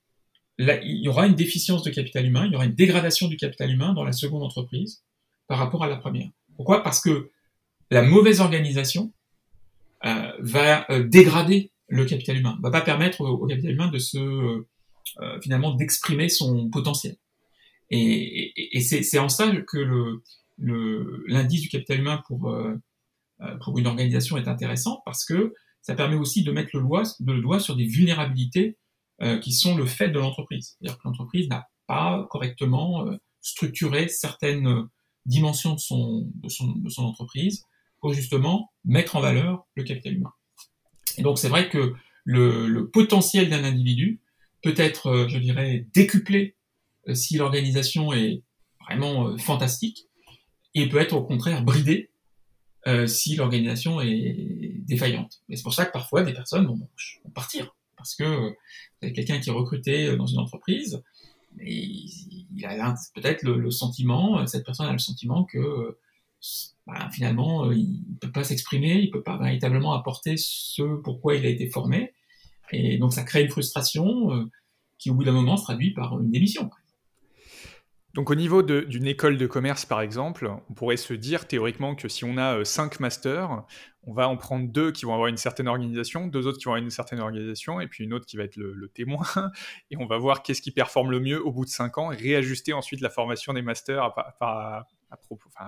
[0.59, 3.71] il y aura une déficience de capital humain, il y aura une dégradation du capital
[3.71, 5.03] humain dans la seconde entreprise
[5.47, 6.29] par rapport à la première.
[6.57, 6.83] Pourquoi?
[6.83, 7.31] Parce que
[7.91, 9.13] la mauvaise organisation
[10.05, 14.19] euh, va euh, dégrader le capital humain, va pas permettre au, capital humain de se
[14.19, 17.17] euh, finalement d'exprimer son potentiel.
[17.91, 20.23] Et, et, c'est en ça que le
[21.27, 22.55] l'indice du capital humain pour
[23.65, 27.41] pour une organisation est intéressant parce que ça permet aussi de mettre le doigt, le
[27.41, 28.77] doigt sur des vulnérabilités
[29.23, 30.77] euh, qui sont le fait de l'entreprise.
[30.79, 34.83] C'est-à-dire que l'entreprise n'a pas correctement euh, structuré certaines euh,
[35.27, 37.65] dimensions de son, de son, de son entreprise
[38.01, 40.33] pour justement mettre en valeur le capital humain.
[41.19, 44.21] Et donc c'est vrai que le, potentiel d'un individu
[44.63, 46.57] peut être, je dirais, décuplé
[47.15, 48.43] si l'organisation est
[48.87, 50.09] vraiment fantastique,
[50.75, 52.11] et peut être au contraire bridé
[52.87, 55.43] euh, si l'organisation est défaillante.
[55.49, 56.79] Et c'est pour ça que parfois des personnes vont,
[57.35, 58.55] partir parce que
[59.01, 61.03] quelqu'un qui est recruté dans une entreprise,
[61.61, 62.05] et
[62.55, 65.99] il a peut-être le, sentiment, cette personne a le sentiment que
[66.87, 71.35] bah, finalement il ne peut pas s'exprimer, il ne peut pas véritablement apporter ce pourquoi
[71.35, 72.15] il a été formé,
[72.73, 74.45] et donc ça crée une frustration euh,
[74.99, 76.71] qui au bout d'un moment se traduit par une démission.
[78.15, 82.09] Donc au niveau d'une école de commerce, par exemple, on pourrait se dire théoriquement que
[82.09, 83.65] si on a euh, cinq masters,
[84.03, 86.73] on va en prendre deux qui vont avoir une certaine organisation, deux autres qui vont
[86.73, 89.25] avoir une certaine organisation, et puis une autre qui va être le, témoin,
[89.91, 92.17] et on va voir qu'est-ce qui performe le mieux au bout de cinq ans, et
[92.17, 94.03] réajuster ensuite la formation des masters
[94.41, 94.87] à,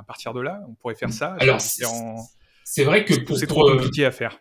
[0.07, 0.61] partir de là.
[0.69, 1.37] On pourrait faire ça.
[1.41, 4.39] Alors c'est vrai que c'est trop euh, compliqué à faire.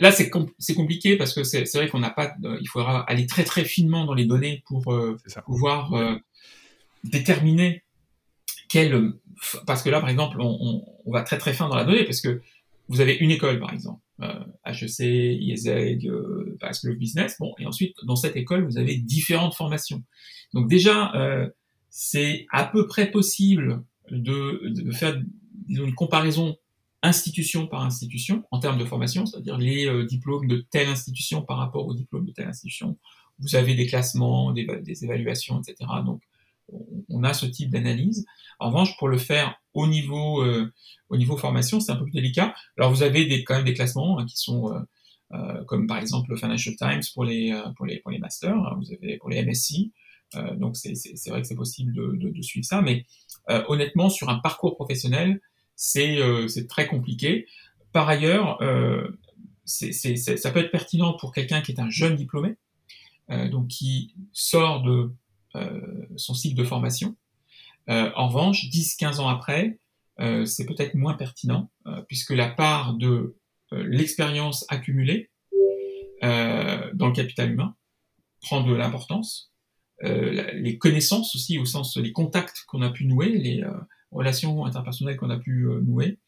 [0.00, 0.30] là, c'est
[0.74, 2.34] compliqué parce que c'est vrai qu'on n'a pas.
[2.60, 5.92] il faudra aller très très finement dans les données pour euh, pouvoir
[7.04, 7.82] déterminer
[8.68, 9.12] quel
[9.66, 12.22] parce que là par exemple on, on, va très très fin dans la donnée parce
[12.22, 12.40] que
[12.88, 17.66] vous avez une école par exemple euh, HEC, IESEG, euh, School of Business bon et
[17.66, 20.02] ensuite dans cette école vous avez différentes formations
[20.54, 21.48] donc déjà euh,
[21.90, 25.20] c'est à peu près possible de, faire
[25.68, 26.56] une comparaison
[27.02, 31.58] institution par institution en termes de formation, c'est-à-dire les euh, diplômes de telle institution par
[31.58, 32.96] rapport aux diplômes de telle institution.
[33.40, 35.90] Vous avez des classements, des, évaluations, etc.
[36.06, 36.22] Donc
[37.08, 38.24] on a ce type d'analyse.
[38.60, 40.72] En revanche, pour le faire au niveau euh,
[41.08, 42.54] au niveau formation, c'est un peu plus délicat.
[42.78, 44.72] Alors vous avez quand même des classements hein, qui sont
[45.32, 48.54] euh, comme par exemple le Financial Times pour les pour les pour les masters.
[48.54, 49.74] Hein, vous avez pour les MSc.
[50.56, 53.06] donc c'est c'est vrai que c'est possible de, de, de, suivre ça, mais
[53.48, 55.40] honnêtement sur un parcours professionnel,
[55.76, 57.46] c'est c'est très compliqué.
[57.92, 58.58] Par ailleurs,
[59.64, 62.56] c'est ça peut être pertinent pour quelqu'un qui est un jeune diplômé,
[63.28, 65.12] donc qui sort de
[65.54, 67.14] euh, son cycle de formation.
[67.90, 69.78] Euh, en revanche, 10-15 ans après,
[70.20, 71.70] euh, c'est peut-être moins pertinent,
[72.08, 73.36] puisque la part de
[73.72, 75.30] l'expérience accumulée
[76.22, 77.74] dans le capital humain
[78.42, 79.51] prend de l'importance.
[80.02, 83.64] Les connaissances aussi, au sens des contacts qu'on a pu nouer, les
[84.10, 86.18] relations interpersonnelles qu'on a pu nouer,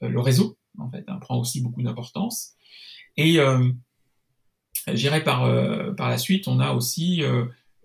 [0.00, 2.54] le réseau, en fait, hein, prend aussi beaucoup d'importance.
[3.16, 3.70] Et euh,
[4.92, 5.40] j'irai par,
[5.96, 7.22] par la suite, on a aussi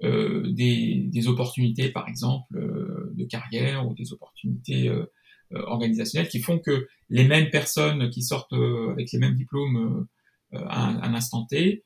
[0.03, 5.05] euh, des, des, opportunités, par exemple, euh, de carrière ou des opportunités euh,
[5.51, 8.53] organisationnelles qui font que les mêmes personnes qui sortent
[8.91, 10.05] avec les mêmes diplômes
[10.51, 11.85] à un, instant T,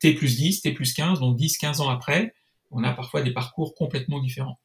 [0.00, 2.34] T plus 10, T plus 15, donc 10, 15 ans après,
[2.70, 4.58] on a parfois des parcours complètement différents.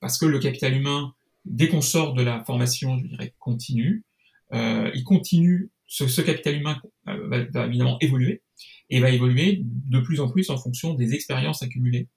[0.00, 4.04] parce que le capital humain, dès qu'on sort de la formation, je dirais, continue,
[4.52, 8.42] il continue, ce, capital humain va, évidemment évoluer
[8.90, 12.08] et va évoluer de plus en plus en fonction des expériences accumulées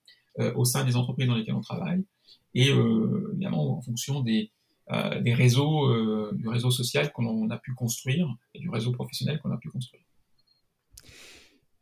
[0.56, 2.04] au sein des entreprises dans lesquelles on travaille
[2.54, 4.52] et évidemment en fonction des,
[5.22, 9.58] des réseaux, du réseau social qu'on a pu construire et du réseau professionnel qu'on a
[9.58, 10.05] pu construire.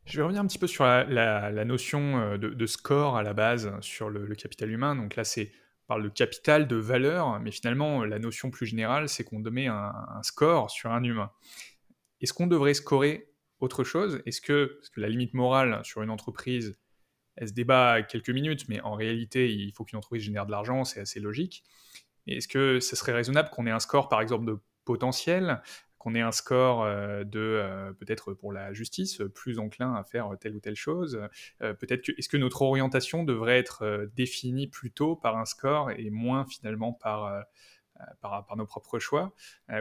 [0.06, 4.10] Je vais revenir un petit peu sur la, notion de, score à la base sur
[4.10, 4.94] le, capital humain.
[4.96, 5.52] Donc là, c'est
[5.84, 9.66] on parle de capital, de valeur, mais finalement, la notion plus générale, c'est qu'on met
[9.66, 11.30] un, score sur un humain.
[12.20, 14.22] Est-ce qu'on devrait scorer autre chose?
[14.24, 16.78] Est-ce que, que la limite morale sur une entreprise,
[17.36, 20.84] elle se débat quelques minutes, mais en réalité, il faut qu'une entreprise génère de l'argent,
[20.84, 21.64] c'est assez logique.
[22.26, 25.60] Est-ce que ce serait raisonnable qu'on ait un score, par exemple, de potentiel
[26.04, 30.28] qu'on ait un score euh, de euh, peut-être pour la justice plus enclin à faire
[30.38, 31.18] telle ou telle chose.
[31.62, 36.10] Euh, peut-être que est-ce que notre orientation devrait être définie plutôt par un score et
[36.10, 37.44] moins finalement par
[38.20, 39.32] par, par nos propres choix?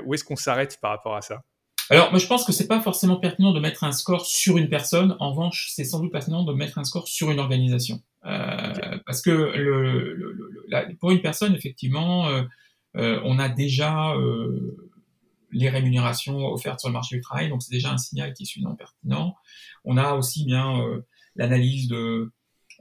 [0.06, 1.44] où est-ce qu'on s'arrête par rapport à ça?
[1.90, 4.70] Alors, moi, je pense que c'est pas forcément pertinent de mettre un score sur une
[4.70, 5.18] personne.
[5.20, 9.32] En revanche, c'est sans doute pertinent de mettre un score sur une organisation, parce que
[9.32, 12.30] le, le, pour une personne, effectivement,
[12.94, 14.16] on a déjà
[15.54, 17.50] les rémunérations offertes sur le marché du travail.
[17.50, 19.36] Donc c'est déjà un signal qui est suffisamment pertinent.
[19.86, 22.32] On a aussi bien euh, l'analyse de,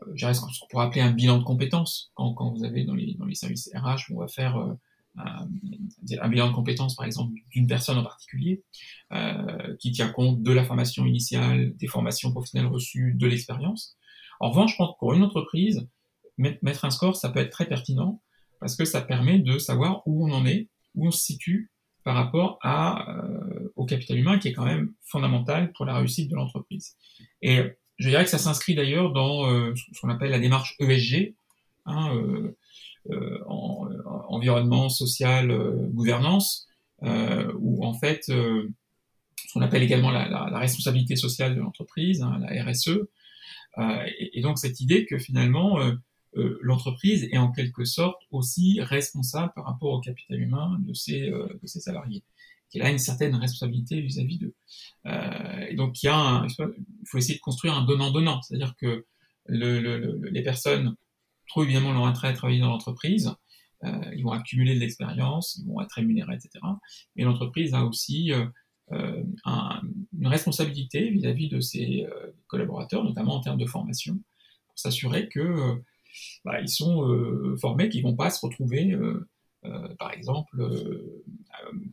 [0.08, 2.12] euh, ce qu'on pourrait appeler un bilan de compétences.
[2.14, 4.74] Quand, vous avez dans les, services RH, on va faire euh,
[5.16, 5.48] un,
[6.20, 8.64] un, bilan de compétences, par exemple, d'une personne en particulier,
[9.78, 13.96] qui tient compte de la formation initiale, des formations professionnelles reçues, de l'expérience.
[14.40, 15.86] En revanche, je pense que pour une entreprise,
[16.38, 18.22] mettre un score, ça peut être très pertinent
[18.58, 21.71] parce que ça permet de savoir où on en est, où on se situe
[22.04, 26.30] par rapport à, euh, au capital humain qui est quand même fondamental pour la réussite
[26.30, 26.96] de l'entreprise.
[27.42, 27.60] Et
[27.98, 31.34] je dirais que ça s'inscrit d'ailleurs dans euh, ce qu'on appelle la démarche ESG,
[31.86, 32.56] hein, euh,
[33.10, 33.88] euh en,
[34.28, 35.52] environnement, social,
[35.92, 36.66] gouvernance,
[37.02, 38.68] où en fait ce
[39.52, 43.00] qu'on appelle également la, la, la, responsabilité sociale de l'entreprise, hein, la RSE,
[43.78, 45.78] et, et, donc cette idée que finalement
[46.36, 51.28] euh, l'entreprise est en quelque sorte aussi responsable par rapport au capital humain de ses,
[51.28, 52.22] euh, salariés,
[52.70, 54.54] qui a une certaine responsabilité vis-à-vis d'eux.
[55.06, 59.04] Euh, et donc il y a il faut essayer de construire un donnant-donnant, c'est-à-dire que
[59.46, 60.96] le, le, les personnes
[61.48, 63.34] trouvent évidemment leur intérêt à travailler dans l'entreprise,
[64.14, 66.64] ils vont accumuler de l'expérience, ils vont être rémunérés, etc.
[67.16, 68.30] Mais l'entreprise a aussi
[68.92, 69.82] un,
[70.16, 72.06] une responsabilité vis-à-vis -vis de ses
[72.46, 74.14] collaborateurs, notamment en termes de formation,
[74.68, 75.82] pour s'assurer que
[76.44, 79.28] bah, ils sont euh, formés, qui vont pas se retrouver, euh,
[79.64, 80.56] euh, par exemple,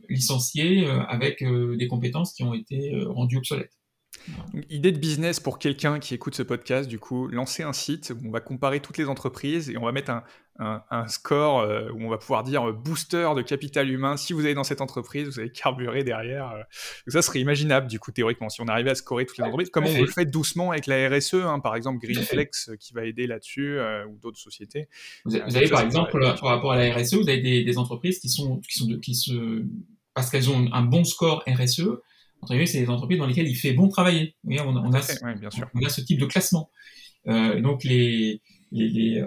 [0.10, 3.77] licenciés avec des compétences qui ont été rendues obsolètes.
[4.69, 8.27] idée de business pour quelqu'un qui écoute ce podcast, du coup, lancer un site où
[8.27, 10.23] on va comparer toutes les entreprises et on va mettre un,
[10.60, 14.17] un, score euh, où on va pouvoir dire euh, booster de capital humain.
[14.17, 16.52] Si vous allez dans cette entreprise, vous allez carburer derrière.
[16.52, 16.63] Euh.
[17.08, 19.86] ça serait imaginable, du coup, théoriquement, si on arrivait à scorer toutes les entreprises, comme
[19.86, 23.80] on le fait doucement avec la RSE, hein, par exemple Greenflex qui va aider là-dessus,
[24.10, 24.89] ou d'autres sociétés.
[25.26, 28.58] Vous, avez, par exemple, par rapport à la RSE, vous avez des, entreprises qui sont,
[28.58, 29.63] qui sont de, qui se,
[30.13, 31.88] parce qu'elles ont un bon score RSE,
[32.48, 34.36] c'est des entreprises dans lesquelles il fait bon travailler.
[34.45, 35.67] on, a, bien sûr.
[35.74, 36.69] on a ce type de classement.
[37.26, 38.41] donc les,
[38.72, 39.24] les,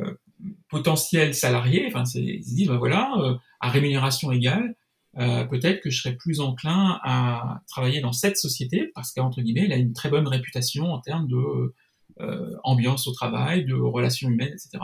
[0.69, 4.77] potentiels salariés, enfin, ils se disent, ben voilà, euh, à rémunération égale,
[5.19, 9.67] euh, peut-être que je serais plus enclin à travailler dans cette société parce qu'entre guillemets,
[9.67, 11.75] elle a une très bonne réputation en termes de
[12.21, 14.83] euh, ambiance au travail, de relations humaines, etc.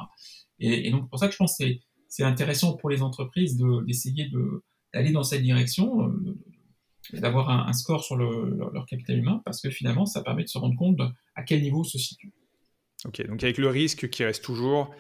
[0.61, 1.64] Et, et donc, pour ça que je pense que
[2.09, 6.12] c'est intéressant pour les entreprises d'essayer de, d'aller dans cette direction,
[7.12, 10.49] d'avoir un, score sur le, leur, leur, capital humain, parce que finalement, ça permet de
[10.49, 11.01] se rendre compte
[11.35, 12.33] à quel niveau se situe.
[13.05, 14.90] Ok, donc avec le risque qui reste toujours,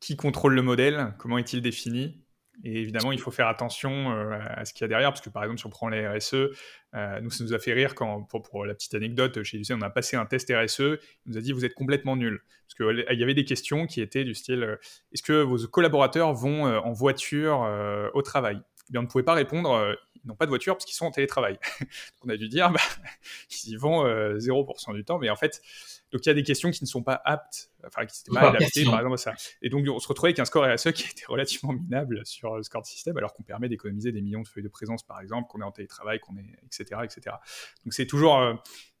[0.00, 2.20] qui contrôle le modèle, comment est-il défini
[2.64, 5.30] et évidemment, il faut faire attention euh, à ce qu'il y a derrière, parce que
[5.30, 6.34] par exemple, si on prend les RSE,
[6.94, 9.80] euh, nous, ça nous a fait rire quand, pour, la petite anecdote, chez UC, on
[9.80, 12.42] a passé un test RSE, il nous a dit vous êtes complètement nul.
[12.66, 14.76] Parce qu'il y avait des questions qui étaient du style euh,
[15.12, 17.66] est-ce que vos collaborateurs vont en voiture
[18.14, 18.60] au travail?
[18.88, 21.06] Eh bien, on ne pouvait pas répondre ils n'ont pas de voiture parce qu'ils sont
[21.06, 21.54] en télétravail.
[21.80, 21.88] donc
[22.24, 22.80] on a dû dire bah,
[23.64, 25.62] ils y vont 0% du temps, mais en fait,
[26.12, 28.48] donc il y a des questions qui ne sont pas aptes, enfin qui n'étaient pas
[28.48, 29.34] adaptées par exemple à ça.
[29.62, 32.62] Et donc on se retrouvait avec un score RSE qui était relativement minable sur le
[32.62, 35.48] score de système, alors qu'on permet d'économiser des millions de feuilles de présence par exemple,
[35.48, 37.36] qu'on est en télétravail, qu'on est, etc., etc.
[37.84, 38.54] Donc c'est toujours, euh,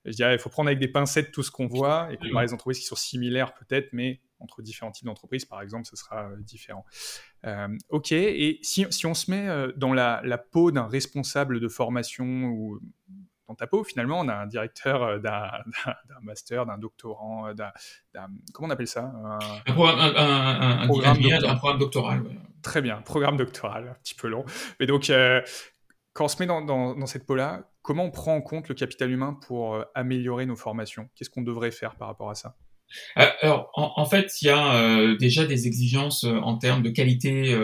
[0.04, 2.52] je dirais, il faut prendre avec des pincettes tout ce qu'on voit et comparer les
[2.52, 6.36] entreprises qui sont similaires peut-être, mais entre différents types d'entreprises, par exemple, ce sera euh,
[6.38, 6.86] différent.
[7.44, 11.68] Euh, ok, et si, si, on se met dans la, la peau d'un responsable de
[11.68, 12.80] formation ou
[13.50, 15.50] dans ta peau, finalement, on a un directeur euh, d'un
[16.22, 17.72] master, d'un doctorant, euh, d'un,
[18.52, 22.22] comment on appelle ça un, programme, doctoral.
[22.62, 24.44] Très bien, programme doctoral, un petit peu long.
[24.78, 25.42] Mais donc, euh,
[26.12, 29.36] quand on se met dans, cette peau-là, comment on prend en compte le capital humain
[29.48, 31.08] pour améliorer nos formations?
[31.16, 32.54] Qu'est-ce qu'on devrait faire par rapport à ça?
[33.14, 37.56] Alors, en, fait, il y a euh, déjà des exigences euh, en termes de qualité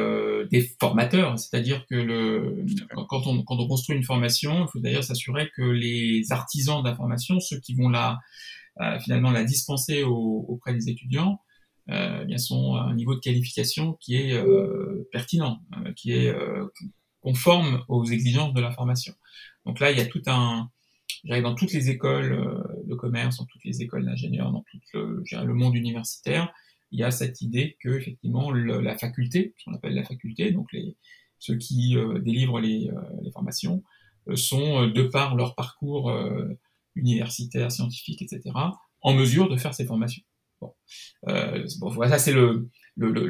[0.51, 2.65] des formateurs, c'est-à-dire que le,
[3.09, 6.89] quand, on, quand on construit une formation, il faut d'ailleurs s'assurer que les artisans de
[6.89, 8.19] la formation, ceux qui vont la
[9.01, 11.41] finalement la dispenser auprès des étudiants,
[11.89, 14.39] euh, bien sont à un niveau de qualification qui est
[15.11, 15.61] pertinent,
[15.97, 16.35] qui est
[17.23, 19.15] conforme aux exigences de la formation.
[19.65, 20.69] Donc là, il y a tout un
[21.25, 25.25] dans toutes les écoles euh, de commerce, dans toutes les écoles d'ingénieurs, dans tout le,
[25.45, 26.53] le, monde universitaire,
[26.91, 30.69] il y a cette idée que effectivement la faculté, ce qu'on appelle la faculté, donc
[31.39, 33.83] ceux qui euh, délivrent les, euh, formations,
[34.35, 36.13] sont de par leur parcours
[36.97, 38.43] universitaire, scientifique, etc.,
[39.01, 40.23] en mesure de faire ces formations.
[40.61, 40.75] Bon,
[42.09, 42.69] ça c'est le,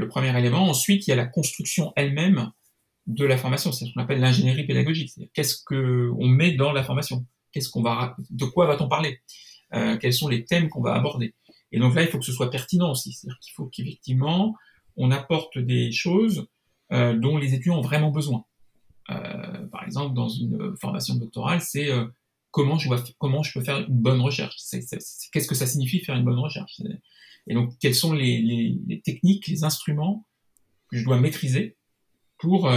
[0.08, 0.70] premier élément.
[0.70, 2.50] Ensuite, il y a la construction elle-même
[3.06, 5.12] de la formation, c'est ce qu'on appelle l'ingénierie pédagogique.
[5.32, 7.24] Qu'est-ce que on met dans la formation?
[7.54, 9.20] De quoi va-t-on parler?
[9.74, 11.34] Euh, Quels sont les thèmes qu'on va aborder?
[11.72, 13.12] Et donc là, il faut que ce soit pertinent aussi.
[13.12, 14.54] C'est-à-dire qu'il faut qu'effectivement,
[14.96, 16.46] on apporte des choses
[16.92, 18.44] euh, dont les étudiants ont vraiment besoin.
[19.10, 21.90] Euh, par exemple, dans une formation doctorale, c'est
[22.50, 24.56] comment je peux faire une bonne recherche?
[25.32, 26.80] Qu'est-ce que ça signifie faire une bonne recherche?
[27.48, 30.26] Et donc, quelles sont les, techniques, les instruments
[30.90, 31.76] que je dois maîtriser
[32.38, 32.70] pour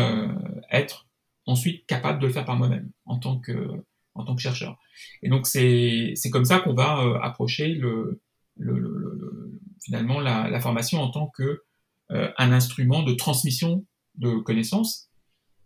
[0.69, 1.07] être
[1.45, 3.83] ensuite capable de le faire par moi-même en tant que
[4.19, 4.77] en tant que chercheur.
[5.23, 8.21] Et donc c'est comme ça qu'on va euh, approcher le,
[8.57, 11.63] le, le, finalement la, formation en tant que
[12.11, 15.09] euh, un instrument de transmission de connaissances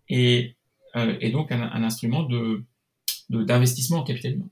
[0.08, 0.56] et,
[0.96, 2.64] euh, et donc un, instrument de
[3.30, 4.50] d'investissement en capital humain.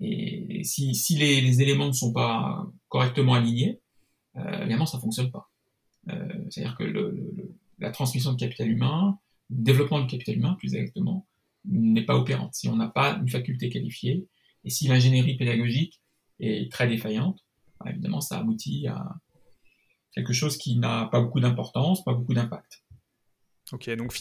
[0.00, 3.80] et si, si les, les, éléments ne sont pas correctement alignés,
[4.62, 5.50] évidemment ça fonctionne pas.
[6.48, 6.84] C'est-à-dire que
[7.78, 9.18] la transmission de capital humain,
[9.50, 11.25] le développement du capital humain plus exactement,
[11.68, 14.26] n'est pas opérante, si on n'a pas une faculté qualifiée,
[14.64, 16.02] et si l'ingénierie pédagogique
[16.40, 17.44] est très défaillante,
[17.80, 19.16] bah, évidemment, ça aboutit à
[20.12, 22.85] quelque chose qui n'a pas beaucoup d'importance, pas beaucoup d'impact.
[23.72, 24.12] Ok, donc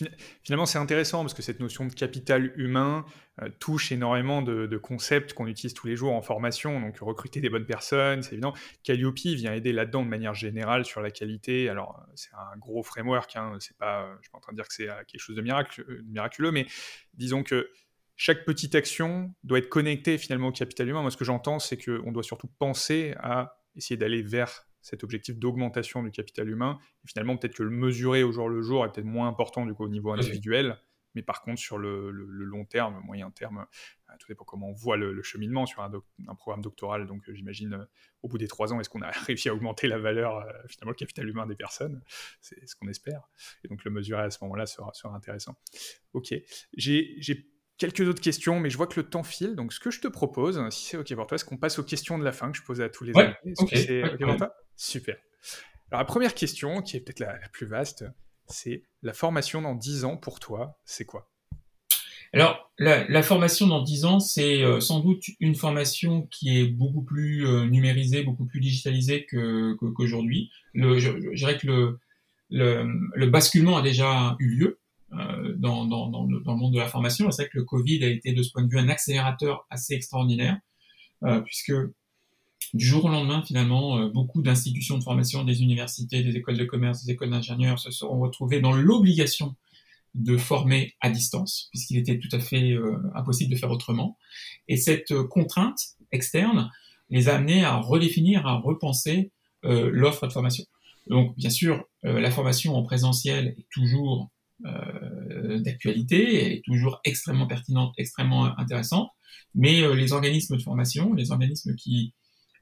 [0.44, 3.06] finalement c'est intéressant parce que cette notion de capital humain
[3.44, 6.82] euh, touche énormément de, concepts qu'on utilise tous les jours en formation.
[6.82, 8.56] Donc recruter des bonnes personnes, c'est évident.
[8.84, 11.70] Calliope vient aider là-dedans de manière générale sur la qualité.
[11.70, 14.68] Alors c'est un gros framework, hein, c'est pas, je suis pas en train de dire
[14.68, 16.66] que c'est euh, quelque chose de euh, miraculeux, mais
[17.14, 17.70] disons que
[18.16, 21.04] chaque petite action doit être connectée finalement au capital humain.
[21.04, 25.38] Moi ce que j'entends c'est qu'on doit surtout penser à essayer d'aller vers cet objectif
[25.38, 26.78] d'augmentation du capital humain.
[27.04, 29.74] Et finalement, peut-être que le mesurer au jour le jour est peut-être moins important du
[29.74, 30.78] coup, au niveau individuel.
[31.16, 33.66] Mais par contre, sur le, long terme, moyen terme,
[34.10, 37.08] euh, tout dépend comment on voit le, cheminement sur un, programme doctoral.
[37.08, 37.86] Donc, euh, j'imagine, euh,
[38.22, 40.96] au bout des trois ans, est-ce qu'on a réussi à augmenter la valeur, finalement, le
[40.96, 42.04] capital humain des personnes?
[42.42, 43.28] C'est ce qu'on espère.
[43.64, 45.56] Et donc, le mesurer à ce moment-là sera, sera intéressant.
[46.14, 46.36] Ok.
[46.76, 49.56] J'ai quelques autres questions, mais je vois que le temps file.
[49.56, 51.84] Donc, ce que je te propose, si c'est OK pour toi, est-ce qu'on passe aux
[51.84, 53.36] questions de la fin que je posais à tous les ouais,
[53.74, 54.56] c'est OK pour toi?
[54.76, 55.16] Super.
[55.92, 58.06] Alors, la première question, qui est peut-être la, plus vaste,
[58.48, 61.30] c'est la formation dans 10 ans pour toi, c'est quoi?
[62.34, 67.04] Alors, la, formation dans 10 ans, c'est euh, sans doute une formation qui est beaucoup
[67.04, 70.52] plus euh, numérisée, beaucoup plus digitalisée qu'aujourd'hui.
[70.74, 72.00] Que, je, dirais que le,
[72.50, 74.80] le, le, basculement a déjà eu lieu.
[75.14, 77.32] Euh, dans, le, dans, le, monde de la formation.
[77.32, 79.94] C'est vrai que le Covid a été de ce point de vue un accélérateur assez
[79.94, 80.60] extraordinaire,
[81.46, 81.72] puisque
[82.76, 86.66] du jour au lendemain, finalement, euh, beaucoup d'institutions de formation, des universités, des écoles de
[86.66, 89.56] commerce, des écoles d'ingénieurs se seront retrouvées dans l'obligation
[90.14, 94.18] de former à distance, puisqu'il était tout à fait euh, impossible de faire autrement.
[94.68, 95.80] Et cette contrainte
[96.12, 96.72] externe
[97.10, 99.32] les a amenés à redéfinir, à repenser
[99.64, 100.64] l'offre de formation.
[101.08, 104.30] Donc, bien sûr, la formation en présentiel est toujours
[104.66, 109.10] euh, d'actualité, est toujours extrêmement pertinente, extrêmement intéressante,
[109.54, 112.14] mais euh, les organismes de formation, les organismes qui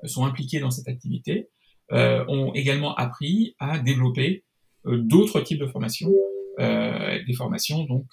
[0.06, 1.50] sont impliqués dans cette activité,
[1.92, 4.44] euh, ont également appris à développer
[4.86, 6.12] d'autres types de formations,
[6.58, 8.06] des formations donc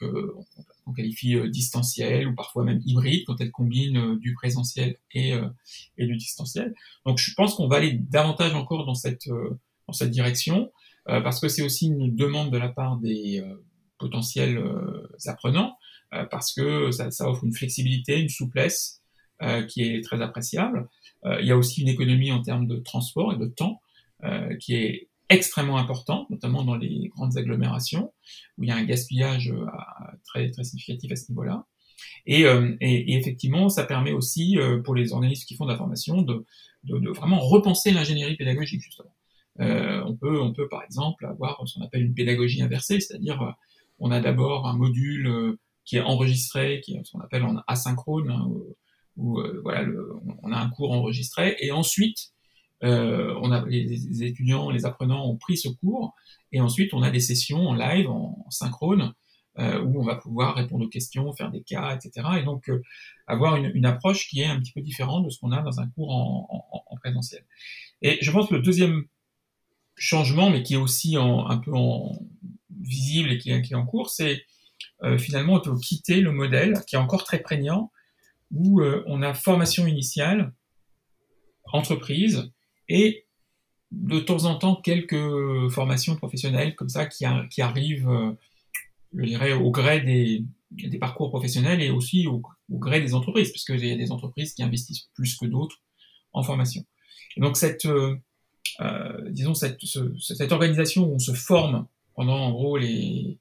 [0.87, 5.33] on qualifie distancielles ou parfois même hybrides quand elles combinent du présentiel et,
[5.99, 6.73] et du distanciel.
[7.05, 10.71] Donc je pense qu'on va aller davantage encore dans cette dans cette direction
[11.07, 13.43] parce que c'est aussi une demande de la part des
[14.01, 15.77] potentiels euh, apprenants,
[16.15, 19.00] euh, parce que ça, ça, offre une flexibilité, une souplesse euh,
[19.69, 20.89] qui est très appréciable.
[21.25, 23.81] il y a aussi une économie en termes de transport et de temps
[24.61, 28.13] qui est extrêmement important, notamment dans les grandes agglomérations,
[28.59, 29.55] où il y a un gaspillage
[30.25, 31.67] très, très significatif à ce niveau-là.
[32.27, 36.23] Et, et, et, effectivement, ça permet aussi pour les organismes qui font de la formation
[36.23, 36.45] de,
[36.85, 39.15] de, de vraiment repenser l'ingénierie pédagogique, justement.
[39.61, 43.55] Euh, on, peut, on peut, par exemple, avoir ce qu'on appelle une pédagogie inversée, c'est-à-dire
[43.99, 47.57] on a d'abord un module euh, qui est enregistré, qui est ce qu'on appelle en
[47.67, 48.49] asynchrone, hein,
[49.63, 49.87] voilà,
[50.43, 52.33] on a un cours enregistré, et ensuite
[52.83, 56.15] on a les, étudiants, les apprenants ont pris ce cours,
[56.53, 59.13] et ensuite on a des sessions en live, en, synchrone,
[59.59, 62.27] où on va pouvoir répondre aux questions, faire des cas, etc.
[62.39, 62.71] Et donc
[63.27, 65.89] avoir une, approche qui est un petit peu différente de ce qu'on a dans un
[65.89, 67.45] cours en, en, en présentiel.
[68.03, 69.05] Et je pense que le deuxième
[70.01, 71.73] changement, mais qui est aussi un peu
[72.81, 74.45] visible et qui, est en cours, c'est
[75.03, 77.93] euh, finalement de quitter le modèle qui est encore très prégnant,
[78.51, 80.53] où euh, on a formation initiale,
[81.73, 82.51] entreprise,
[82.89, 83.27] et
[83.93, 88.33] de temps en temps quelques formations professionnelles comme ça qui, qui arrivent, euh,
[89.15, 93.85] je dirais, au gré des, des parcours professionnels et aussi au, gré des entreprises, puisqu'il
[93.85, 95.81] y a des entreprises qui investissent plus que d'autres
[96.33, 96.85] en formation.
[97.37, 98.17] Et donc cette, euh,
[98.81, 99.81] euh, disons cette,
[100.21, 103.39] cette organisation où on se forme pendant en gros les,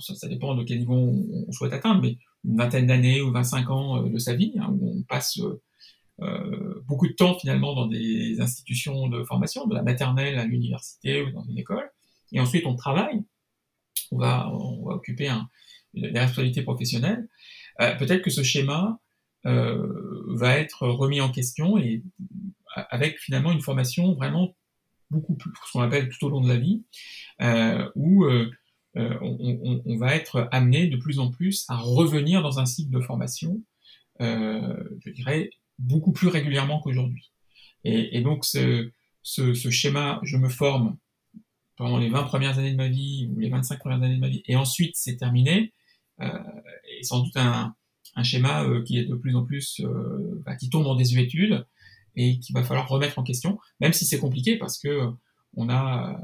[0.00, 4.02] ça, dépend de quel niveau on, souhaite atteindre, mais une vingtaine d'années ou 25 ans
[4.02, 5.38] euh, de sa vie, hein, où on passe
[6.20, 11.22] euh, beaucoup de temps finalement dans des institutions de formation, de la maternelle à l'université
[11.22, 11.90] ou dans une école,
[12.32, 13.22] et ensuite on travaille,
[14.10, 15.48] on va, occuper un,
[15.94, 17.28] des responsabilités professionnelles.
[17.80, 18.98] Euh, Peut-être que ce schéma
[19.46, 22.02] euh, va être remis en question et
[22.74, 24.54] avec finalement une formation vraiment
[25.10, 26.82] beaucoup plus, ce qu'on appelle tout au long de la vie,
[27.40, 28.26] euh, où
[28.96, 33.00] euh, on, va être amené de plus en plus à revenir dans un cycle de
[33.00, 33.62] formation,
[34.20, 37.30] euh, je dirais, beaucoup plus régulièrement qu'aujourd'hui.
[37.84, 38.90] Et, donc ce,
[39.22, 40.96] schéma, je me forme
[41.76, 44.28] pendant les 20 premières années de ma vie ou les 25 premières années de ma
[44.28, 45.72] vie, et ensuite c'est terminé,
[46.20, 46.38] euh,
[46.98, 47.74] et sans doute un,
[48.22, 49.82] schéma euh, qui est de plus en plus,
[50.46, 51.66] bah, qui tombe dans des études,
[52.16, 55.10] et qu'il va falloir remettre en question, même si c'est compliqué parce que
[55.54, 56.18] on a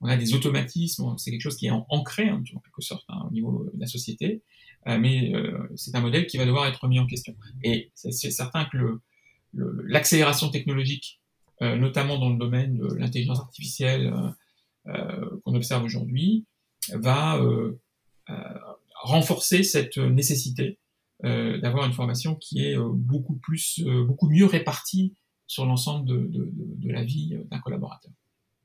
[0.00, 3.24] on a des automatismes, c'est quelque chose qui est ancré hein, en quelque sorte hein,
[3.28, 4.42] au niveau de la société,
[4.86, 7.34] euh, mais euh, c'est un modèle qui va devoir être remis en question.
[7.62, 9.00] Et c'est certain que
[9.54, 11.20] l'accélération technologique,
[11.62, 14.12] euh, notamment dans le domaine de l'intelligence artificielle
[15.44, 16.46] qu'on observe aujourd'hui,
[16.94, 17.38] va
[19.02, 20.78] renforcer cette nécessité
[21.22, 25.14] d'avoir une formation qui est beaucoup plus, beaucoup mieux répartie
[25.46, 28.12] sur l'ensemble de, la vie d'un collaborateur.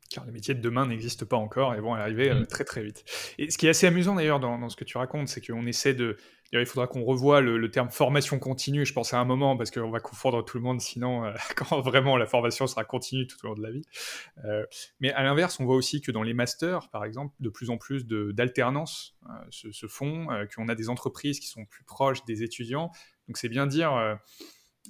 [0.10, 2.48] Car les métiers de demain n'existent pas encore et vont arriver euh, mm.
[2.48, 3.04] très très vite.
[3.38, 5.66] Et ce qui est assez amusant d'ailleurs dans, dans, ce que tu racontes, c'est qu'on
[5.66, 6.18] essaie de...
[6.56, 9.72] Il faudra qu'on revoie le, le, terme formation continue, je pense à un moment, parce
[9.72, 13.38] qu'on va confondre tout le monde, sinon, euh, quand vraiment la formation sera continue tout
[13.44, 13.86] au long de la vie.
[14.46, 14.64] Euh,
[15.00, 17.78] mais à l'inverse, on voit aussi que dans les masters, par exemple, de plus en
[17.78, 22.44] plus d'alternance euh, se, se, font, qu'on a des entreprises qui sont plus proches des
[22.44, 22.92] étudiants.
[23.28, 24.20] Donc c'est bien dire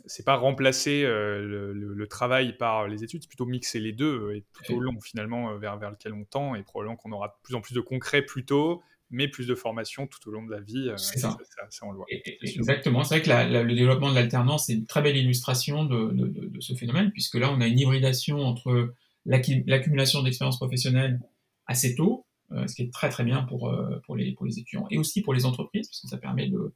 [0.05, 4.35] c'est pas remplacer euh, le, travail par les études, c'est plutôt mixer les deux euh,
[4.35, 7.29] et tout au long finalement euh, vers, vers lequel on tend et probablement qu'on aura
[7.29, 10.43] de plus en plus de concret plus tôt, mais plus de formation tout au long
[10.43, 10.91] de la vie.
[10.97, 11.37] c'est ça.
[11.69, 12.05] Ça, on le voit.
[12.09, 13.03] exactement.
[13.03, 16.59] C'est vrai que le développement de l'alternance est une très belle illustration de, de, de,
[16.59, 18.93] ce phénomène, puisque là, on a une hybridation entre
[19.25, 21.21] l'accumulation d'expériences professionnelles
[21.67, 23.73] assez tôt, ce qui est très très bien pour,
[24.05, 26.73] pour, les, pour les étudiants, et aussi pour les entreprises, parce que ça permet de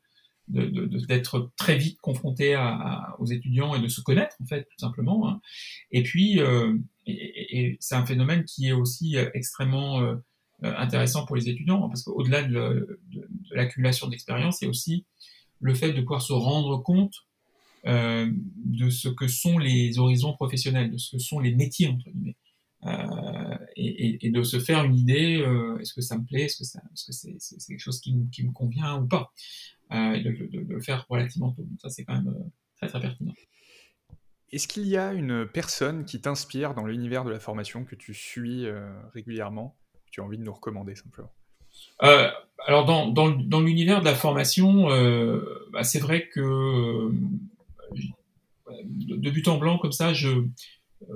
[0.48, 2.56] d'être très vite confronté
[3.20, 5.30] aux étudiants et de se connaître en fait tout simplement.
[5.30, 5.42] Hein.
[5.92, 6.40] Et puis
[7.08, 10.16] euh, c'est un phénomène qui est aussi euh, extrêmement euh,
[10.62, 13.00] intéressant pour les étudiants hein, parce qu'au-delà de,
[13.52, 15.06] l'accumulation d'expérience, il y a aussi
[15.60, 17.14] le fait de pouvoir se rendre compte
[17.86, 22.36] de ce que sont les horizons professionnels, de ce que sont les métiers entre guillemets.
[23.78, 25.46] Et, de se faire une idée,
[25.80, 29.32] est-ce que ça me plaît, est-ce que, c'est, quelque chose qui me, convient ou pas
[29.92, 31.64] et de, de, de, le faire relativement tôt.
[31.64, 33.34] Donc ça, c'est quand même euh, très, très pertinent.
[34.52, 38.14] Est-ce qu'il y a une personne qui t'inspire dans l'univers de la formation que tu
[38.14, 39.76] suis euh, régulièrement,
[40.06, 41.32] que tu as envie de nous recommander simplement?
[42.04, 42.30] Euh,
[42.66, 47.12] Alors, dans, dans, dans l'univers de la formation, euh, bah, c'est vrai que euh,
[48.86, 50.30] de, de, but en blanc, comme ça, je,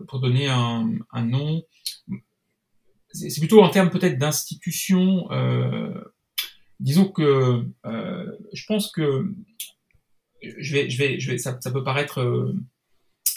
[0.07, 1.63] pour donner un, un nom,
[3.13, 5.27] c'est plutôt en termes peut-être d'institution
[6.81, 9.33] disons que euh, je pense que
[10.41, 12.55] je vais, je vais, je vais, ça, peut paraître euh,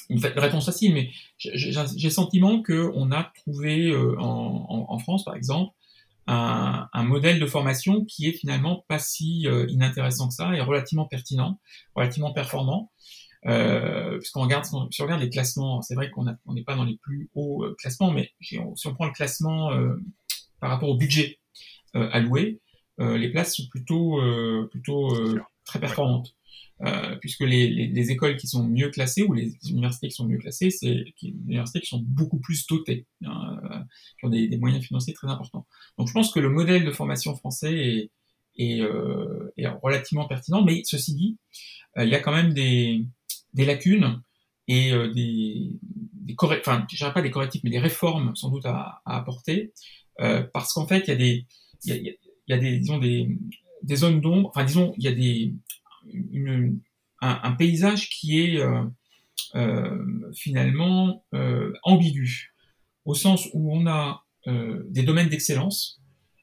[0.08, 5.74] une réponse facile, mais j'ai le sentiment qu'on a trouvé euh, en, France, par exemple,
[6.26, 11.60] un, modèle de formation qui est finalement pas si inintéressant que ça et relativement pertinent,
[11.94, 12.90] relativement performant.
[13.42, 17.28] Puisqu'on regarde, si on regarde les classements, c'est vrai qu'on n'est pas dans les plus
[17.34, 19.70] hauts classements, mais si on prend le classement
[20.60, 21.38] par rapport au budget
[21.92, 22.62] alloué,
[22.98, 26.34] les places sont plutôt, euh, plutôt euh, très performantes.
[26.82, 30.26] Euh, puisque les, les, les, écoles qui sont mieux classées ou les universités qui sont
[30.26, 33.86] mieux classées, c'est des universités qui sont beaucoup plus dotées, hein,
[34.18, 35.66] qui ont des, des, moyens financiers très importants.
[35.98, 38.10] Donc je pense que le modèle de formation français
[38.56, 38.82] est,
[39.56, 40.64] est, relativement pertinent.
[40.64, 41.38] Mais ceci dit,
[41.96, 43.06] il y a quand même des,
[43.54, 44.20] lacunes
[44.66, 49.00] et des, des enfin, je dirais pas des correctifs, mais des réformes sans doute à,
[49.06, 49.72] apporter,
[50.18, 51.46] parce qu'en fait, il y a des,
[51.84, 52.12] il y a,
[52.48, 53.38] des, disons des,
[53.82, 55.54] des zones d'ombre, enfin disons, il y a des,
[56.32, 56.80] une,
[57.20, 58.84] un, paysage qui est euh,
[59.54, 62.54] euh, finalement euh, ambigu,
[63.04, 64.20] au sens où on a
[64.90, 66.02] des domaines d'excellence,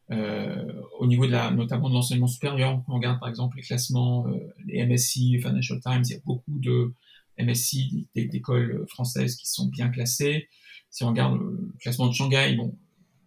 [0.09, 2.83] au niveau de la, notamment de l'enseignement supérieur.
[2.87, 4.25] On regarde par exemple les classements,
[4.65, 6.95] les MSI, Financial Times, il y a beaucoup de
[7.39, 10.49] MSI d'écoles françaises qui sont bien classées.
[10.89, 12.75] Si on regarde le classement de Shanghai, bon,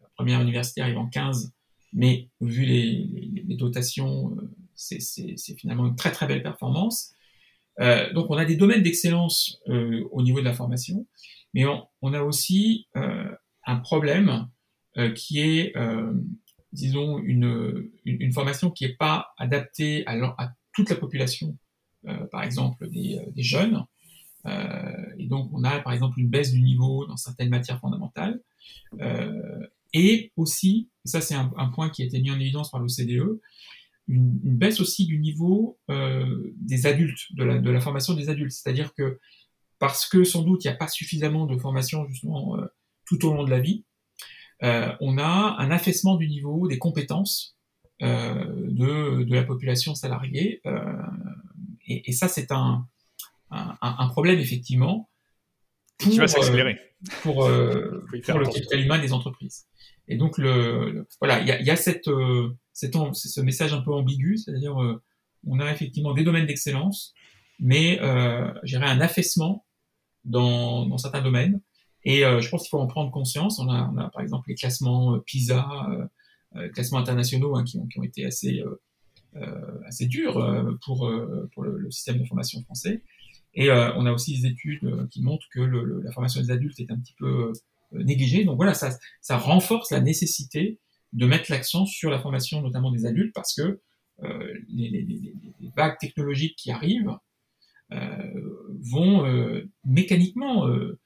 [0.02, 1.52] la première université arrive en 15,
[1.94, 4.36] mais vu les, dotations,
[4.74, 5.00] c'est
[5.56, 7.12] finalement une très très belle performance.
[7.80, 11.06] Euh, donc on a des domaines d'excellence euh, au niveau de la formation,
[11.54, 11.64] mais
[12.02, 13.30] on, a aussi euh,
[13.64, 14.48] un problème
[14.98, 16.12] euh, qui est, euh,
[16.72, 17.90] disons, une,
[18.32, 21.56] formation qui n'est pas adaptée à, toute la population,
[22.32, 23.84] par exemple des jeunes.
[24.44, 28.40] et donc on a par exemple une baisse du niveau dans certaines matières fondamentales.
[29.94, 33.40] Et aussi, et ça c'est un, point qui a été mis en évidence par l'OCDE,
[34.08, 38.52] une, une, baisse aussi du niveau euh, des adultes, de la, formation des adultes.
[38.52, 39.18] C'est-à-dire que
[39.78, 42.66] parce que sans doute il n'y a pas suffisamment de formation justement euh,
[43.06, 43.84] tout au long de la vie,
[44.62, 47.56] euh, on a un affaissement du niveau des compétences
[48.00, 50.60] de, la population salariée.
[51.86, 52.86] Et, ça, c'est un,
[54.10, 55.08] problème effectivement.
[56.04, 56.78] Pour, qui va s'accélérer.
[57.22, 59.66] pour, pour le capital humain des entreprises.
[60.06, 62.08] Et donc, le, le voilà, il y a, y a cette
[62.74, 65.00] c'est ce message un peu ambigu, c'est-à-dire euh,
[65.46, 67.14] on a effectivement des domaines d'excellence,
[67.60, 69.64] mais euh, j'irai un affaissement
[70.24, 71.60] dans, dans, certains domaines.
[72.04, 73.58] Et euh, je pense qu'il faut en prendre conscience.
[73.58, 75.66] On a, on a, par exemple les classements euh, PISA,
[76.56, 78.62] euh, classements internationaux hein, qui, ont, qui, ont, été assez,
[79.86, 80.34] assez durs
[80.84, 81.10] pour,
[81.52, 83.02] pour le, le, système de formation français.
[83.56, 86.90] Et on a aussi des études qui montrent que le, la formation des adultes est
[86.90, 87.52] un petit peu
[87.92, 88.44] négligée.
[88.44, 88.90] Donc voilà, ça,
[89.20, 90.80] ça renforce la nécessité
[91.12, 93.80] de mettre l'accent sur la formation notamment des adultes parce que
[94.22, 97.16] euh, les, les, les, vagues technologiques qui arrivent
[97.92, 100.98] euh, vont euh, mécaniquement euh,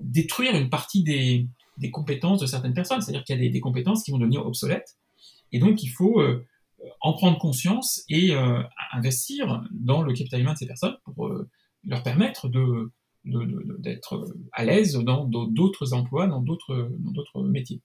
[0.00, 1.48] détruire une partie des,
[1.78, 3.00] des, compétences de certaines personnes.
[3.00, 4.96] C'est-à-dire qu'il y a des, des, compétences qui vont devenir obsolètes.
[5.52, 6.46] Et donc, il faut euh,
[7.00, 8.34] en prendre conscience et
[8.92, 11.28] investir dans le capital humain de ces personnes pour
[11.88, 12.92] leur permettre de
[13.24, 17.82] d'être à l'aise dans d'autres emplois, dans d'autres métiers.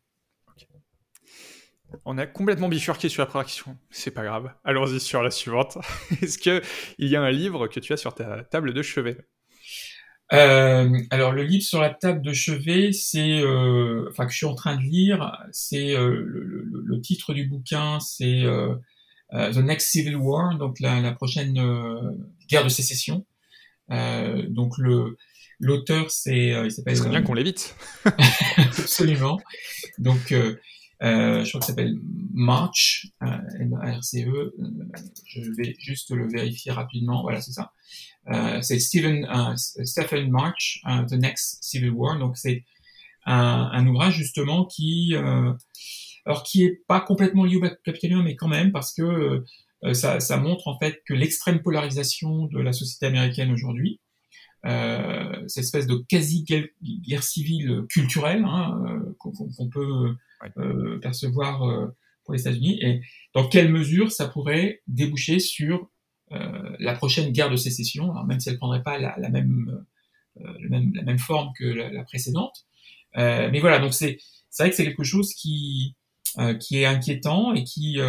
[2.05, 3.77] On a complètement bifurqué sur la première question.
[3.89, 4.51] C'est pas grave.
[4.63, 5.77] Allons-y sur la suivante.
[6.21, 6.61] Est-ce qu'il
[6.99, 9.17] y a un livre que tu as sur ta table de chevet?
[10.31, 14.45] Euh, alors le livre sur la table de chevet, c'est, euh, enfin que je suis
[14.45, 18.43] en train de lire, c'est euh, le, le, le, titre du bouquin, c'est
[19.31, 21.53] The Next Civil War, donc la, la prochaine
[22.47, 23.25] guerre de sécession.
[23.89, 25.17] Donc le
[25.59, 26.97] l'auteur, c'est, il s'appelle.
[26.97, 27.75] C'est bien qu'on l'évite.
[28.57, 29.39] Absolument.
[29.99, 30.33] Donc
[31.03, 31.99] euh, je crois que ça s'appelle
[32.33, 34.29] March, euh, M-A-R-C-E.
[34.29, 34.53] Euh,
[35.25, 37.23] je vais juste le vérifier rapidement.
[37.23, 37.73] Voilà, c'est ça.
[38.31, 42.17] Euh, c'est Stephen, euh, Stephen March, euh, The Next Civil War.
[42.19, 42.63] Donc c'est
[43.25, 45.13] un, un, ouvrage justement qui,
[46.25, 49.43] alors qui est pas complètement lié au capitalisme, mais quand même parce que
[49.91, 53.99] ça, ça, montre en fait que l'extrême polarisation de la société américaine aujourd'hui,
[54.65, 58.81] euh, cette espèce de quasi-guerre civile culturelle hein,
[59.19, 60.15] qu'on peut
[60.57, 61.87] euh, percevoir euh,
[62.23, 63.01] pour les États-Unis et
[63.33, 65.89] dans quelle mesure ça pourrait déboucher sur
[66.31, 69.85] euh, la prochaine guerre de sécession, alors même si elle prendrait pas la, la même,
[70.69, 72.65] même, la même forme que la, la précédente.
[73.15, 74.17] mais voilà, donc c'est
[74.49, 75.95] c'est vrai que c'est quelque chose qui
[76.59, 77.99] qui est inquiétant et qui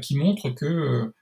[0.00, 1.12] qui montre que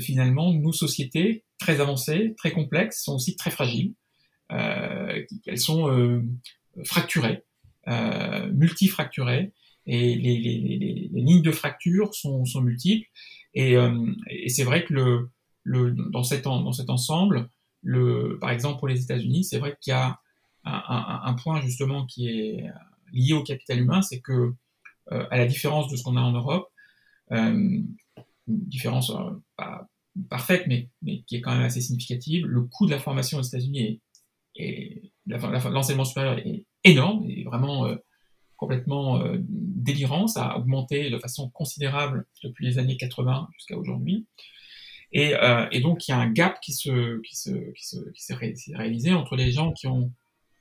[0.00, 3.94] finalement nos sociétés très avancées, très complexes, sont aussi très fragiles.
[4.52, 6.22] Euh, elles sont
[6.84, 7.44] fracturées
[7.88, 9.52] euh, multifracturées
[9.86, 13.08] et les, lignes de fracture sont, sont multiples.
[13.54, 14.12] Et, euh,
[14.48, 14.92] c'est vrai que
[15.64, 17.48] le, dans, cet, dans cet ensemble,
[17.82, 20.20] le, par exemple pour les États-Unis, c'est vrai qu'il y a
[20.64, 22.64] un, point justement qui est
[23.12, 24.52] lié au capital humain, c'est que
[25.12, 26.77] euh, à la différence de ce qu'on a en Europe, euh,
[27.30, 27.86] une
[28.46, 29.86] différence euh, pas
[30.28, 33.42] parfaite, mais, mais qui est quand même assez significative, le coût de la formation aux
[33.42, 34.00] États-Unis est,
[34.56, 37.96] est l'enseignement supérieur est énorme et vraiment euh,
[38.56, 40.26] complètement euh, délirant.
[40.26, 44.26] Ça a augmenté de façon considérable depuis les années 80 jusqu'à aujourd'hui.
[45.12, 48.10] Et, euh, et, donc il y a un gap qui se qui se qui se
[48.10, 50.12] qui s'est ré, réalisé entre les gens qui ont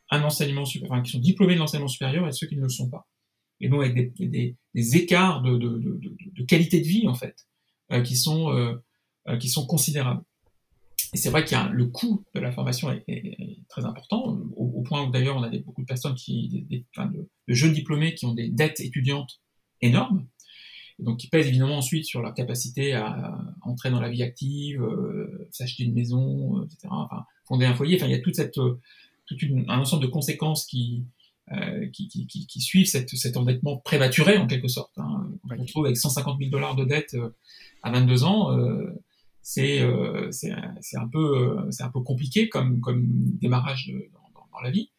[0.09, 2.69] un enseignement supérieur, enfin, qui sont diplômés de l'enseignement supérieur et ceux qui ne le
[2.69, 3.07] sont pas.
[3.59, 7.47] Et donc avec des, écarts de, qualité de vie en fait
[8.03, 8.77] qui sont
[9.39, 10.23] qui sont considérables.
[11.13, 14.81] Et c'est vrai qu'il y a le coût de la formation est, très important, au,
[14.81, 16.85] point où d'ailleurs on a beaucoup de personnes qui, des,
[17.47, 19.39] jeunes diplômés qui ont des dettes étudiantes
[19.81, 20.27] énormes,
[20.99, 25.47] donc qui pèsent évidemment ensuite sur leur capacité à, entrer dans la vie active, euh,
[25.51, 26.87] s'acheter une maison, euh, etc.
[26.89, 27.97] Enfin, fonder un foyer.
[27.97, 28.79] Enfin, il y a toute cette, euh,
[29.25, 31.16] toute une, un ensemble de conséquences qui, euh,
[31.93, 34.97] qui, qui, qui, qui, suivent cette, cet endettement prématuré en quelque sorte.
[34.97, 35.29] Hein.
[35.45, 37.15] On se retrouve avec 150 000 dollars de dette
[37.83, 38.51] à 22 ans.
[38.51, 39.01] Euh,
[39.47, 43.05] c'est euh, c'est un peu c'est un peu compliqué comme comme
[43.39, 44.91] démarrage dans, dans, la vie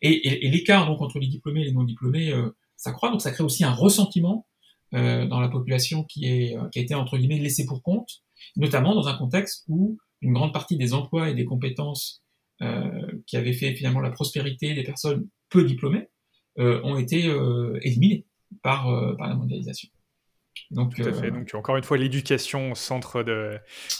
[0.00, 3.10] et, et, et l'écart donc entre les diplômés et les non diplômés euh, ça croît
[3.10, 4.46] donc ça crée aussi un ressentiment
[4.94, 8.22] euh, dans la population qui est qui a été entre guillemets laissée pour compte
[8.56, 12.29] notamment dans un contexte où une grande partie des emplois et des compétences euh,
[13.26, 16.08] qui avaient fait finalement la prospérité des personnes peu diplômées
[16.58, 18.26] euh, ont été euh, éliminées
[18.62, 18.84] par,
[19.16, 19.88] par la mondialisation.
[20.70, 21.26] Donc, Tout à fait.
[21.26, 23.58] Euh, Donc, encore une fois, l'éducation au centre de,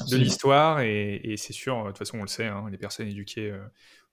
[0.08, 0.80] de l'histoire.
[0.80, 3.64] Et, et c'est sûr, de toute façon, on le sait, hein, les personnes éduquées, euh,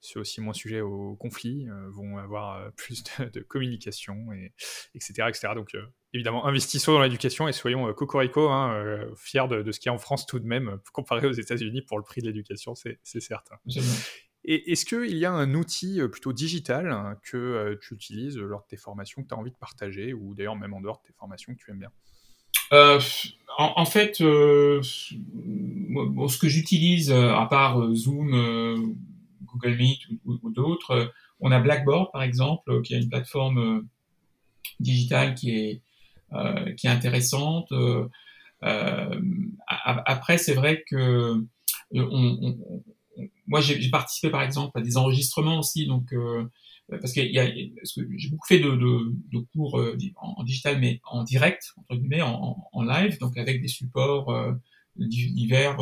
[0.01, 4.53] c'est aussi moins sujet au conflit, euh, vont avoir plus de, communication, et,
[4.95, 5.49] etc., etc.
[5.55, 5.75] Donc,
[6.13, 9.93] évidemment, investissons dans l'éducation et soyons cocorico, hein, fiers de, de, ce qu'il y a
[9.93, 13.55] en France tout de même, comparé aux États-Unis pour le prix de l'éducation, c'est certain.
[14.47, 18.67] Et est-ce qu'il y a un outil plutôt digital hein, que tu utilises lors de
[18.67, 21.13] tes formations que tu as envie de partager, ou d'ailleurs même en dehors de tes
[21.13, 21.91] formations que tu aimes bien?
[22.73, 22.99] Euh,
[23.57, 28.77] en, fait, euh, ce que j'utilise, euh, à part euh, Zoom, euh,
[29.43, 33.87] Google Meet ou, d'autres, on a Blackboard par exemple, qui est une plateforme
[34.79, 35.81] digitale qui est
[36.85, 37.71] intéressante.
[38.61, 41.41] après, c'est vrai que
[43.47, 46.13] moi, j'ai participé par exemple à des enregistrements aussi, donc
[46.91, 51.95] euh, parce a, j'ai beaucoup fait de, cours euh, en, digital, mais en direct, entre
[51.95, 54.53] guillemets, en, live, donc avec des supports euh,
[54.95, 55.77] divers,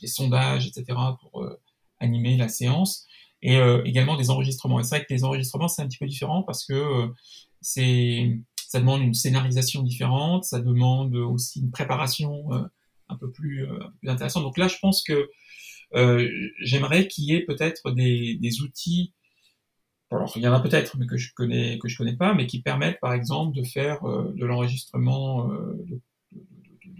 [0.00, 1.46] des sondages, etc., pour
[1.98, 3.06] animer la séance,
[3.40, 4.78] et également des enregistrements.
[4.78, 7.10] Et c'est vrai que les enregistrements, c'est un petit peu différent parce que
[7.60, 12.48] c'est ça demande une scénarisation différente, ça demande aussi une préparation
[13.12, 14.42] un peu plus, un peu plus intéressante.
[14.42, 15.30] Donc là, je pense que
[15.94, 16.28] euh,
[16.60, 19.12] j'aimerais qu'il y ait peut-être des, outils,
[20.10, 22.46] alors il y en a peut-être, mais que je connais que je connais pas, mais
[22.46, 26.00] qui permettent par exemple de faire euh, de l'enregistrement euh, de,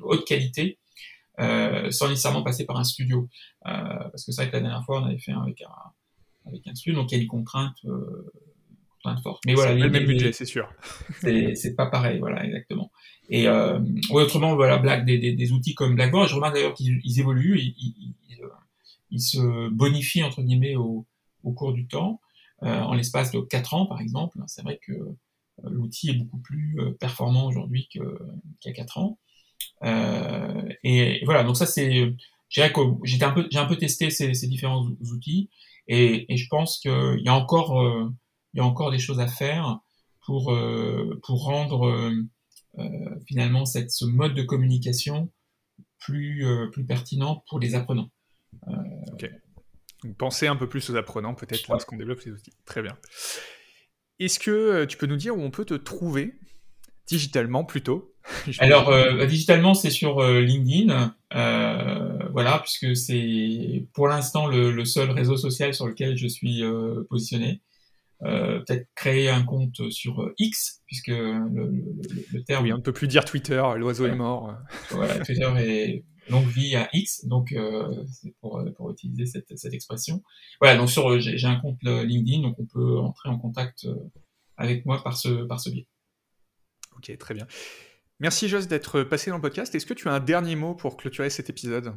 [0.03, 0.79] haute qualité
[1.41, 3.29] euh, sans nécessairement passer par un studio.
[3.63, 5.71] parce que c'est vrai que la dernière fois on avait fait un avec un
[6.47, 7.23] avec un studio, donc il y a
[9.05, 9.43] une contrainte forte.
[9.47, 10.73] Mais voilà, le même budget, c'est sûr.
[11.21, 12.91] c'est pas pareil, voilà, exactement.
[13.29, 13.79] Et euh,
[14.11, 17.75] autrement, voilà, Black, des, des, des outils comme Blackboard, je remarque d'ailleurs qu'ils évoluent, ils,
[17.79, 18.15] ils,
[19.13, 21.07] il se bonifie entre guillemets au,
[21.45, 22.21] au cours du temps.
[22.63, 26.39] Euh, en l'espace de 4 ans, par exemple, c'est vrai que euh, l'outil est beaucoup
[26.39, 28.03] plus euh, performant aujourd'hui qu'il
[28.65, 29.19] y a 4 ans.
[29.85, 32.15] Euh, et, voilà, donc ça c'est,
[32.49, 35.51] j'ai un peu, j'ai un peu testé ces, ces différents outils,
[35.89, 37.81] et, et je pense qu'il y a encore,
[38.55, 39.81] il y a encore des choses à faire
[40.25, 40.57] pour
[41.23, 42.13] pour rendre
[43.27, 45.31] finalement cette, ce mode de communication
[45.99, 48.11] plus plus pertinent pour les apprenants.
[48.69, 48.73] Euh,
[49.13, 49.31] ok.
[50.05, 52.53] Donc, pensez un peu plus aux apprenants, peut-être, lorsqu'on développe ces outils.
[52.65, 52.97] Très bien.
[54.19, 56.35] Est-ce que euh, tu peux nous dire où on peut te trouver
[57.07, 58.15] digitalement plutôt?
[58.61, 64.85] Alors euh, digitalement c'est sur euh, LinkedIn, euh, voilà puisque c'est pour l'instant le, le,
[64.85, 66.63] seul réseau social sur lequel je suis
[68.25, 68.61] euh.
[68.67, 72.65] Peut-être créer un compte sur X puisque le, le, le terme.
[72.65, 74.55] Oui, on ne peut plus dire Twitter, l'oiseau est mort.
[74.91, 79.57] Voilà, Twitter est longue vie à X, donc euh, c'est pour, euh, pour utiliser cette,
[79.57, 80.23] cette expression.
[80.61, 83.95] Voilà, donc sur j'ai un compte euh, LinkedIn, donc on peut entrer en contact euh,
[84.57, 85.87] avec moi par ce, par ce biais.
[86.97, 87.47] Ok, très bien.
[88.21, 89.75] Merci Jos d'être passé dans le podcast.
[89.75, 91.95] Est-ce que tu as un dernier mot pour clôturer cet épisode?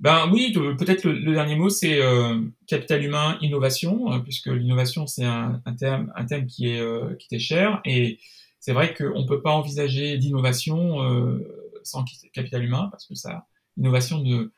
[0.00, 5.06] Ben oui, peut-être le, le, dernier mot, c'est euh, capital humain, innovation, hein, puisque l'innovation
[5.06, 8.18] c'est un, un, thème, un thème qui est euh, qui est cher, et
[8.60, 11.38] c'est vrai qu'on peut pas envisager d'innovation euh,
[11.82, 14.50] sans capital humain, parce que ça, l'innovation ne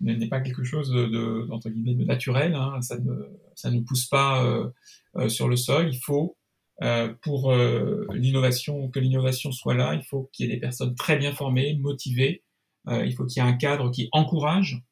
[0.00, 3.14] n'est pas quelque chose de, de, entre guillemets de naturel, hein, ça ne
[3.54, 4.68] ça ne pousse pas euh,
[5.16, 5.88] euh, sur le sol.
[5.92, 6.36] Il faut
[6.82, 10.94] euh, pour euh, l'innovation que l'innovation soit là, il faut qu'il y ait des personnes
[10.94, 12.42] très bien formées, motivées.
[12.88, 14.82] Euh, il faut qu'il y ait un cadre qui encourage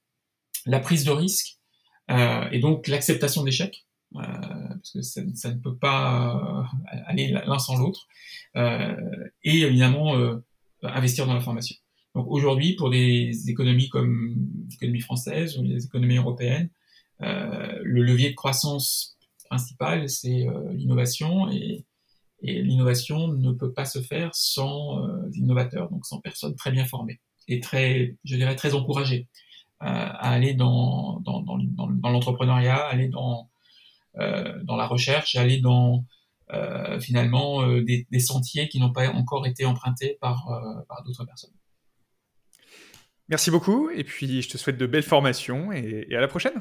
[0.67, 1.59] la prise de risque
[2.11, 3.87] euh, et donc l'acceptation d'échecs.
[4.13, 6.69] parce que ça, ne peut pas
[7.07, 8.07] aller l'un sans l'autre,
[8.55, 10.15] et évidemment
[10.83, 11.77] investir dans la formation.
[12.15, 14.37] Donc aujourd'hui, pour des économies comme
[14.71, 16.69] l'économie française ou les économies européennes,
[17.23, 19.17] euh, le levier de croissance
[19.49, 21.85] principale, c'est l'innovation et,
[22.43, 25.01] et l'innovation ne peut pas se faire sans
[25.33, 29.29] innovateurs, donc sans personnes très bien formées et très, je dirais, très encouragées
[29.81, 33.51] à aller dans, dans, dans, dans l'entrepreneuriat, aller dans,
[34.15, 36.05] dans la recherche, aller dans
[36.53, 41.25] euh, finalement euh, des, sentiers qui n'ont pas encore été empruntés par, euh, par d'autres
[41.25, 41.55] personnes.
[43.29, 46.61] Merci beaucoup et puis je te souhaite de belles formations et, et à la prochaine.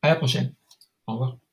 [0.00, 0.54] À la prochaine.
[1.06, 1.43] Au revoir.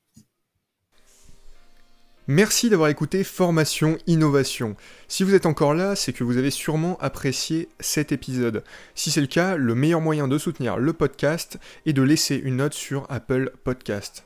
[2.28, 4.76] Merci d'avoir écouté Formation Innovation.
[5.08, 8.62] Si vous êtes encore là, c'est que vous avez sûrement apprécié cet épisode.
[8.94, 12.58] Si c'est le cas, le meilleur moyen de soutenir le podcast est de laisser une
[12.58, 14.24] note sur Apple Podcast.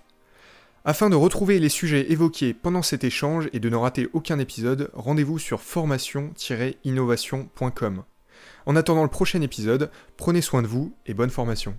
[0.85, 4.91] Afin de retrouver les sujets évoqués pendant cet échange et de ne rater aucun épisode,
[4.93, 8.05] rendez-vous sur formation-innovation.com.
[8.67, 11.75] En attendant le prochain épisode, prenez soin de vous et bonne formation.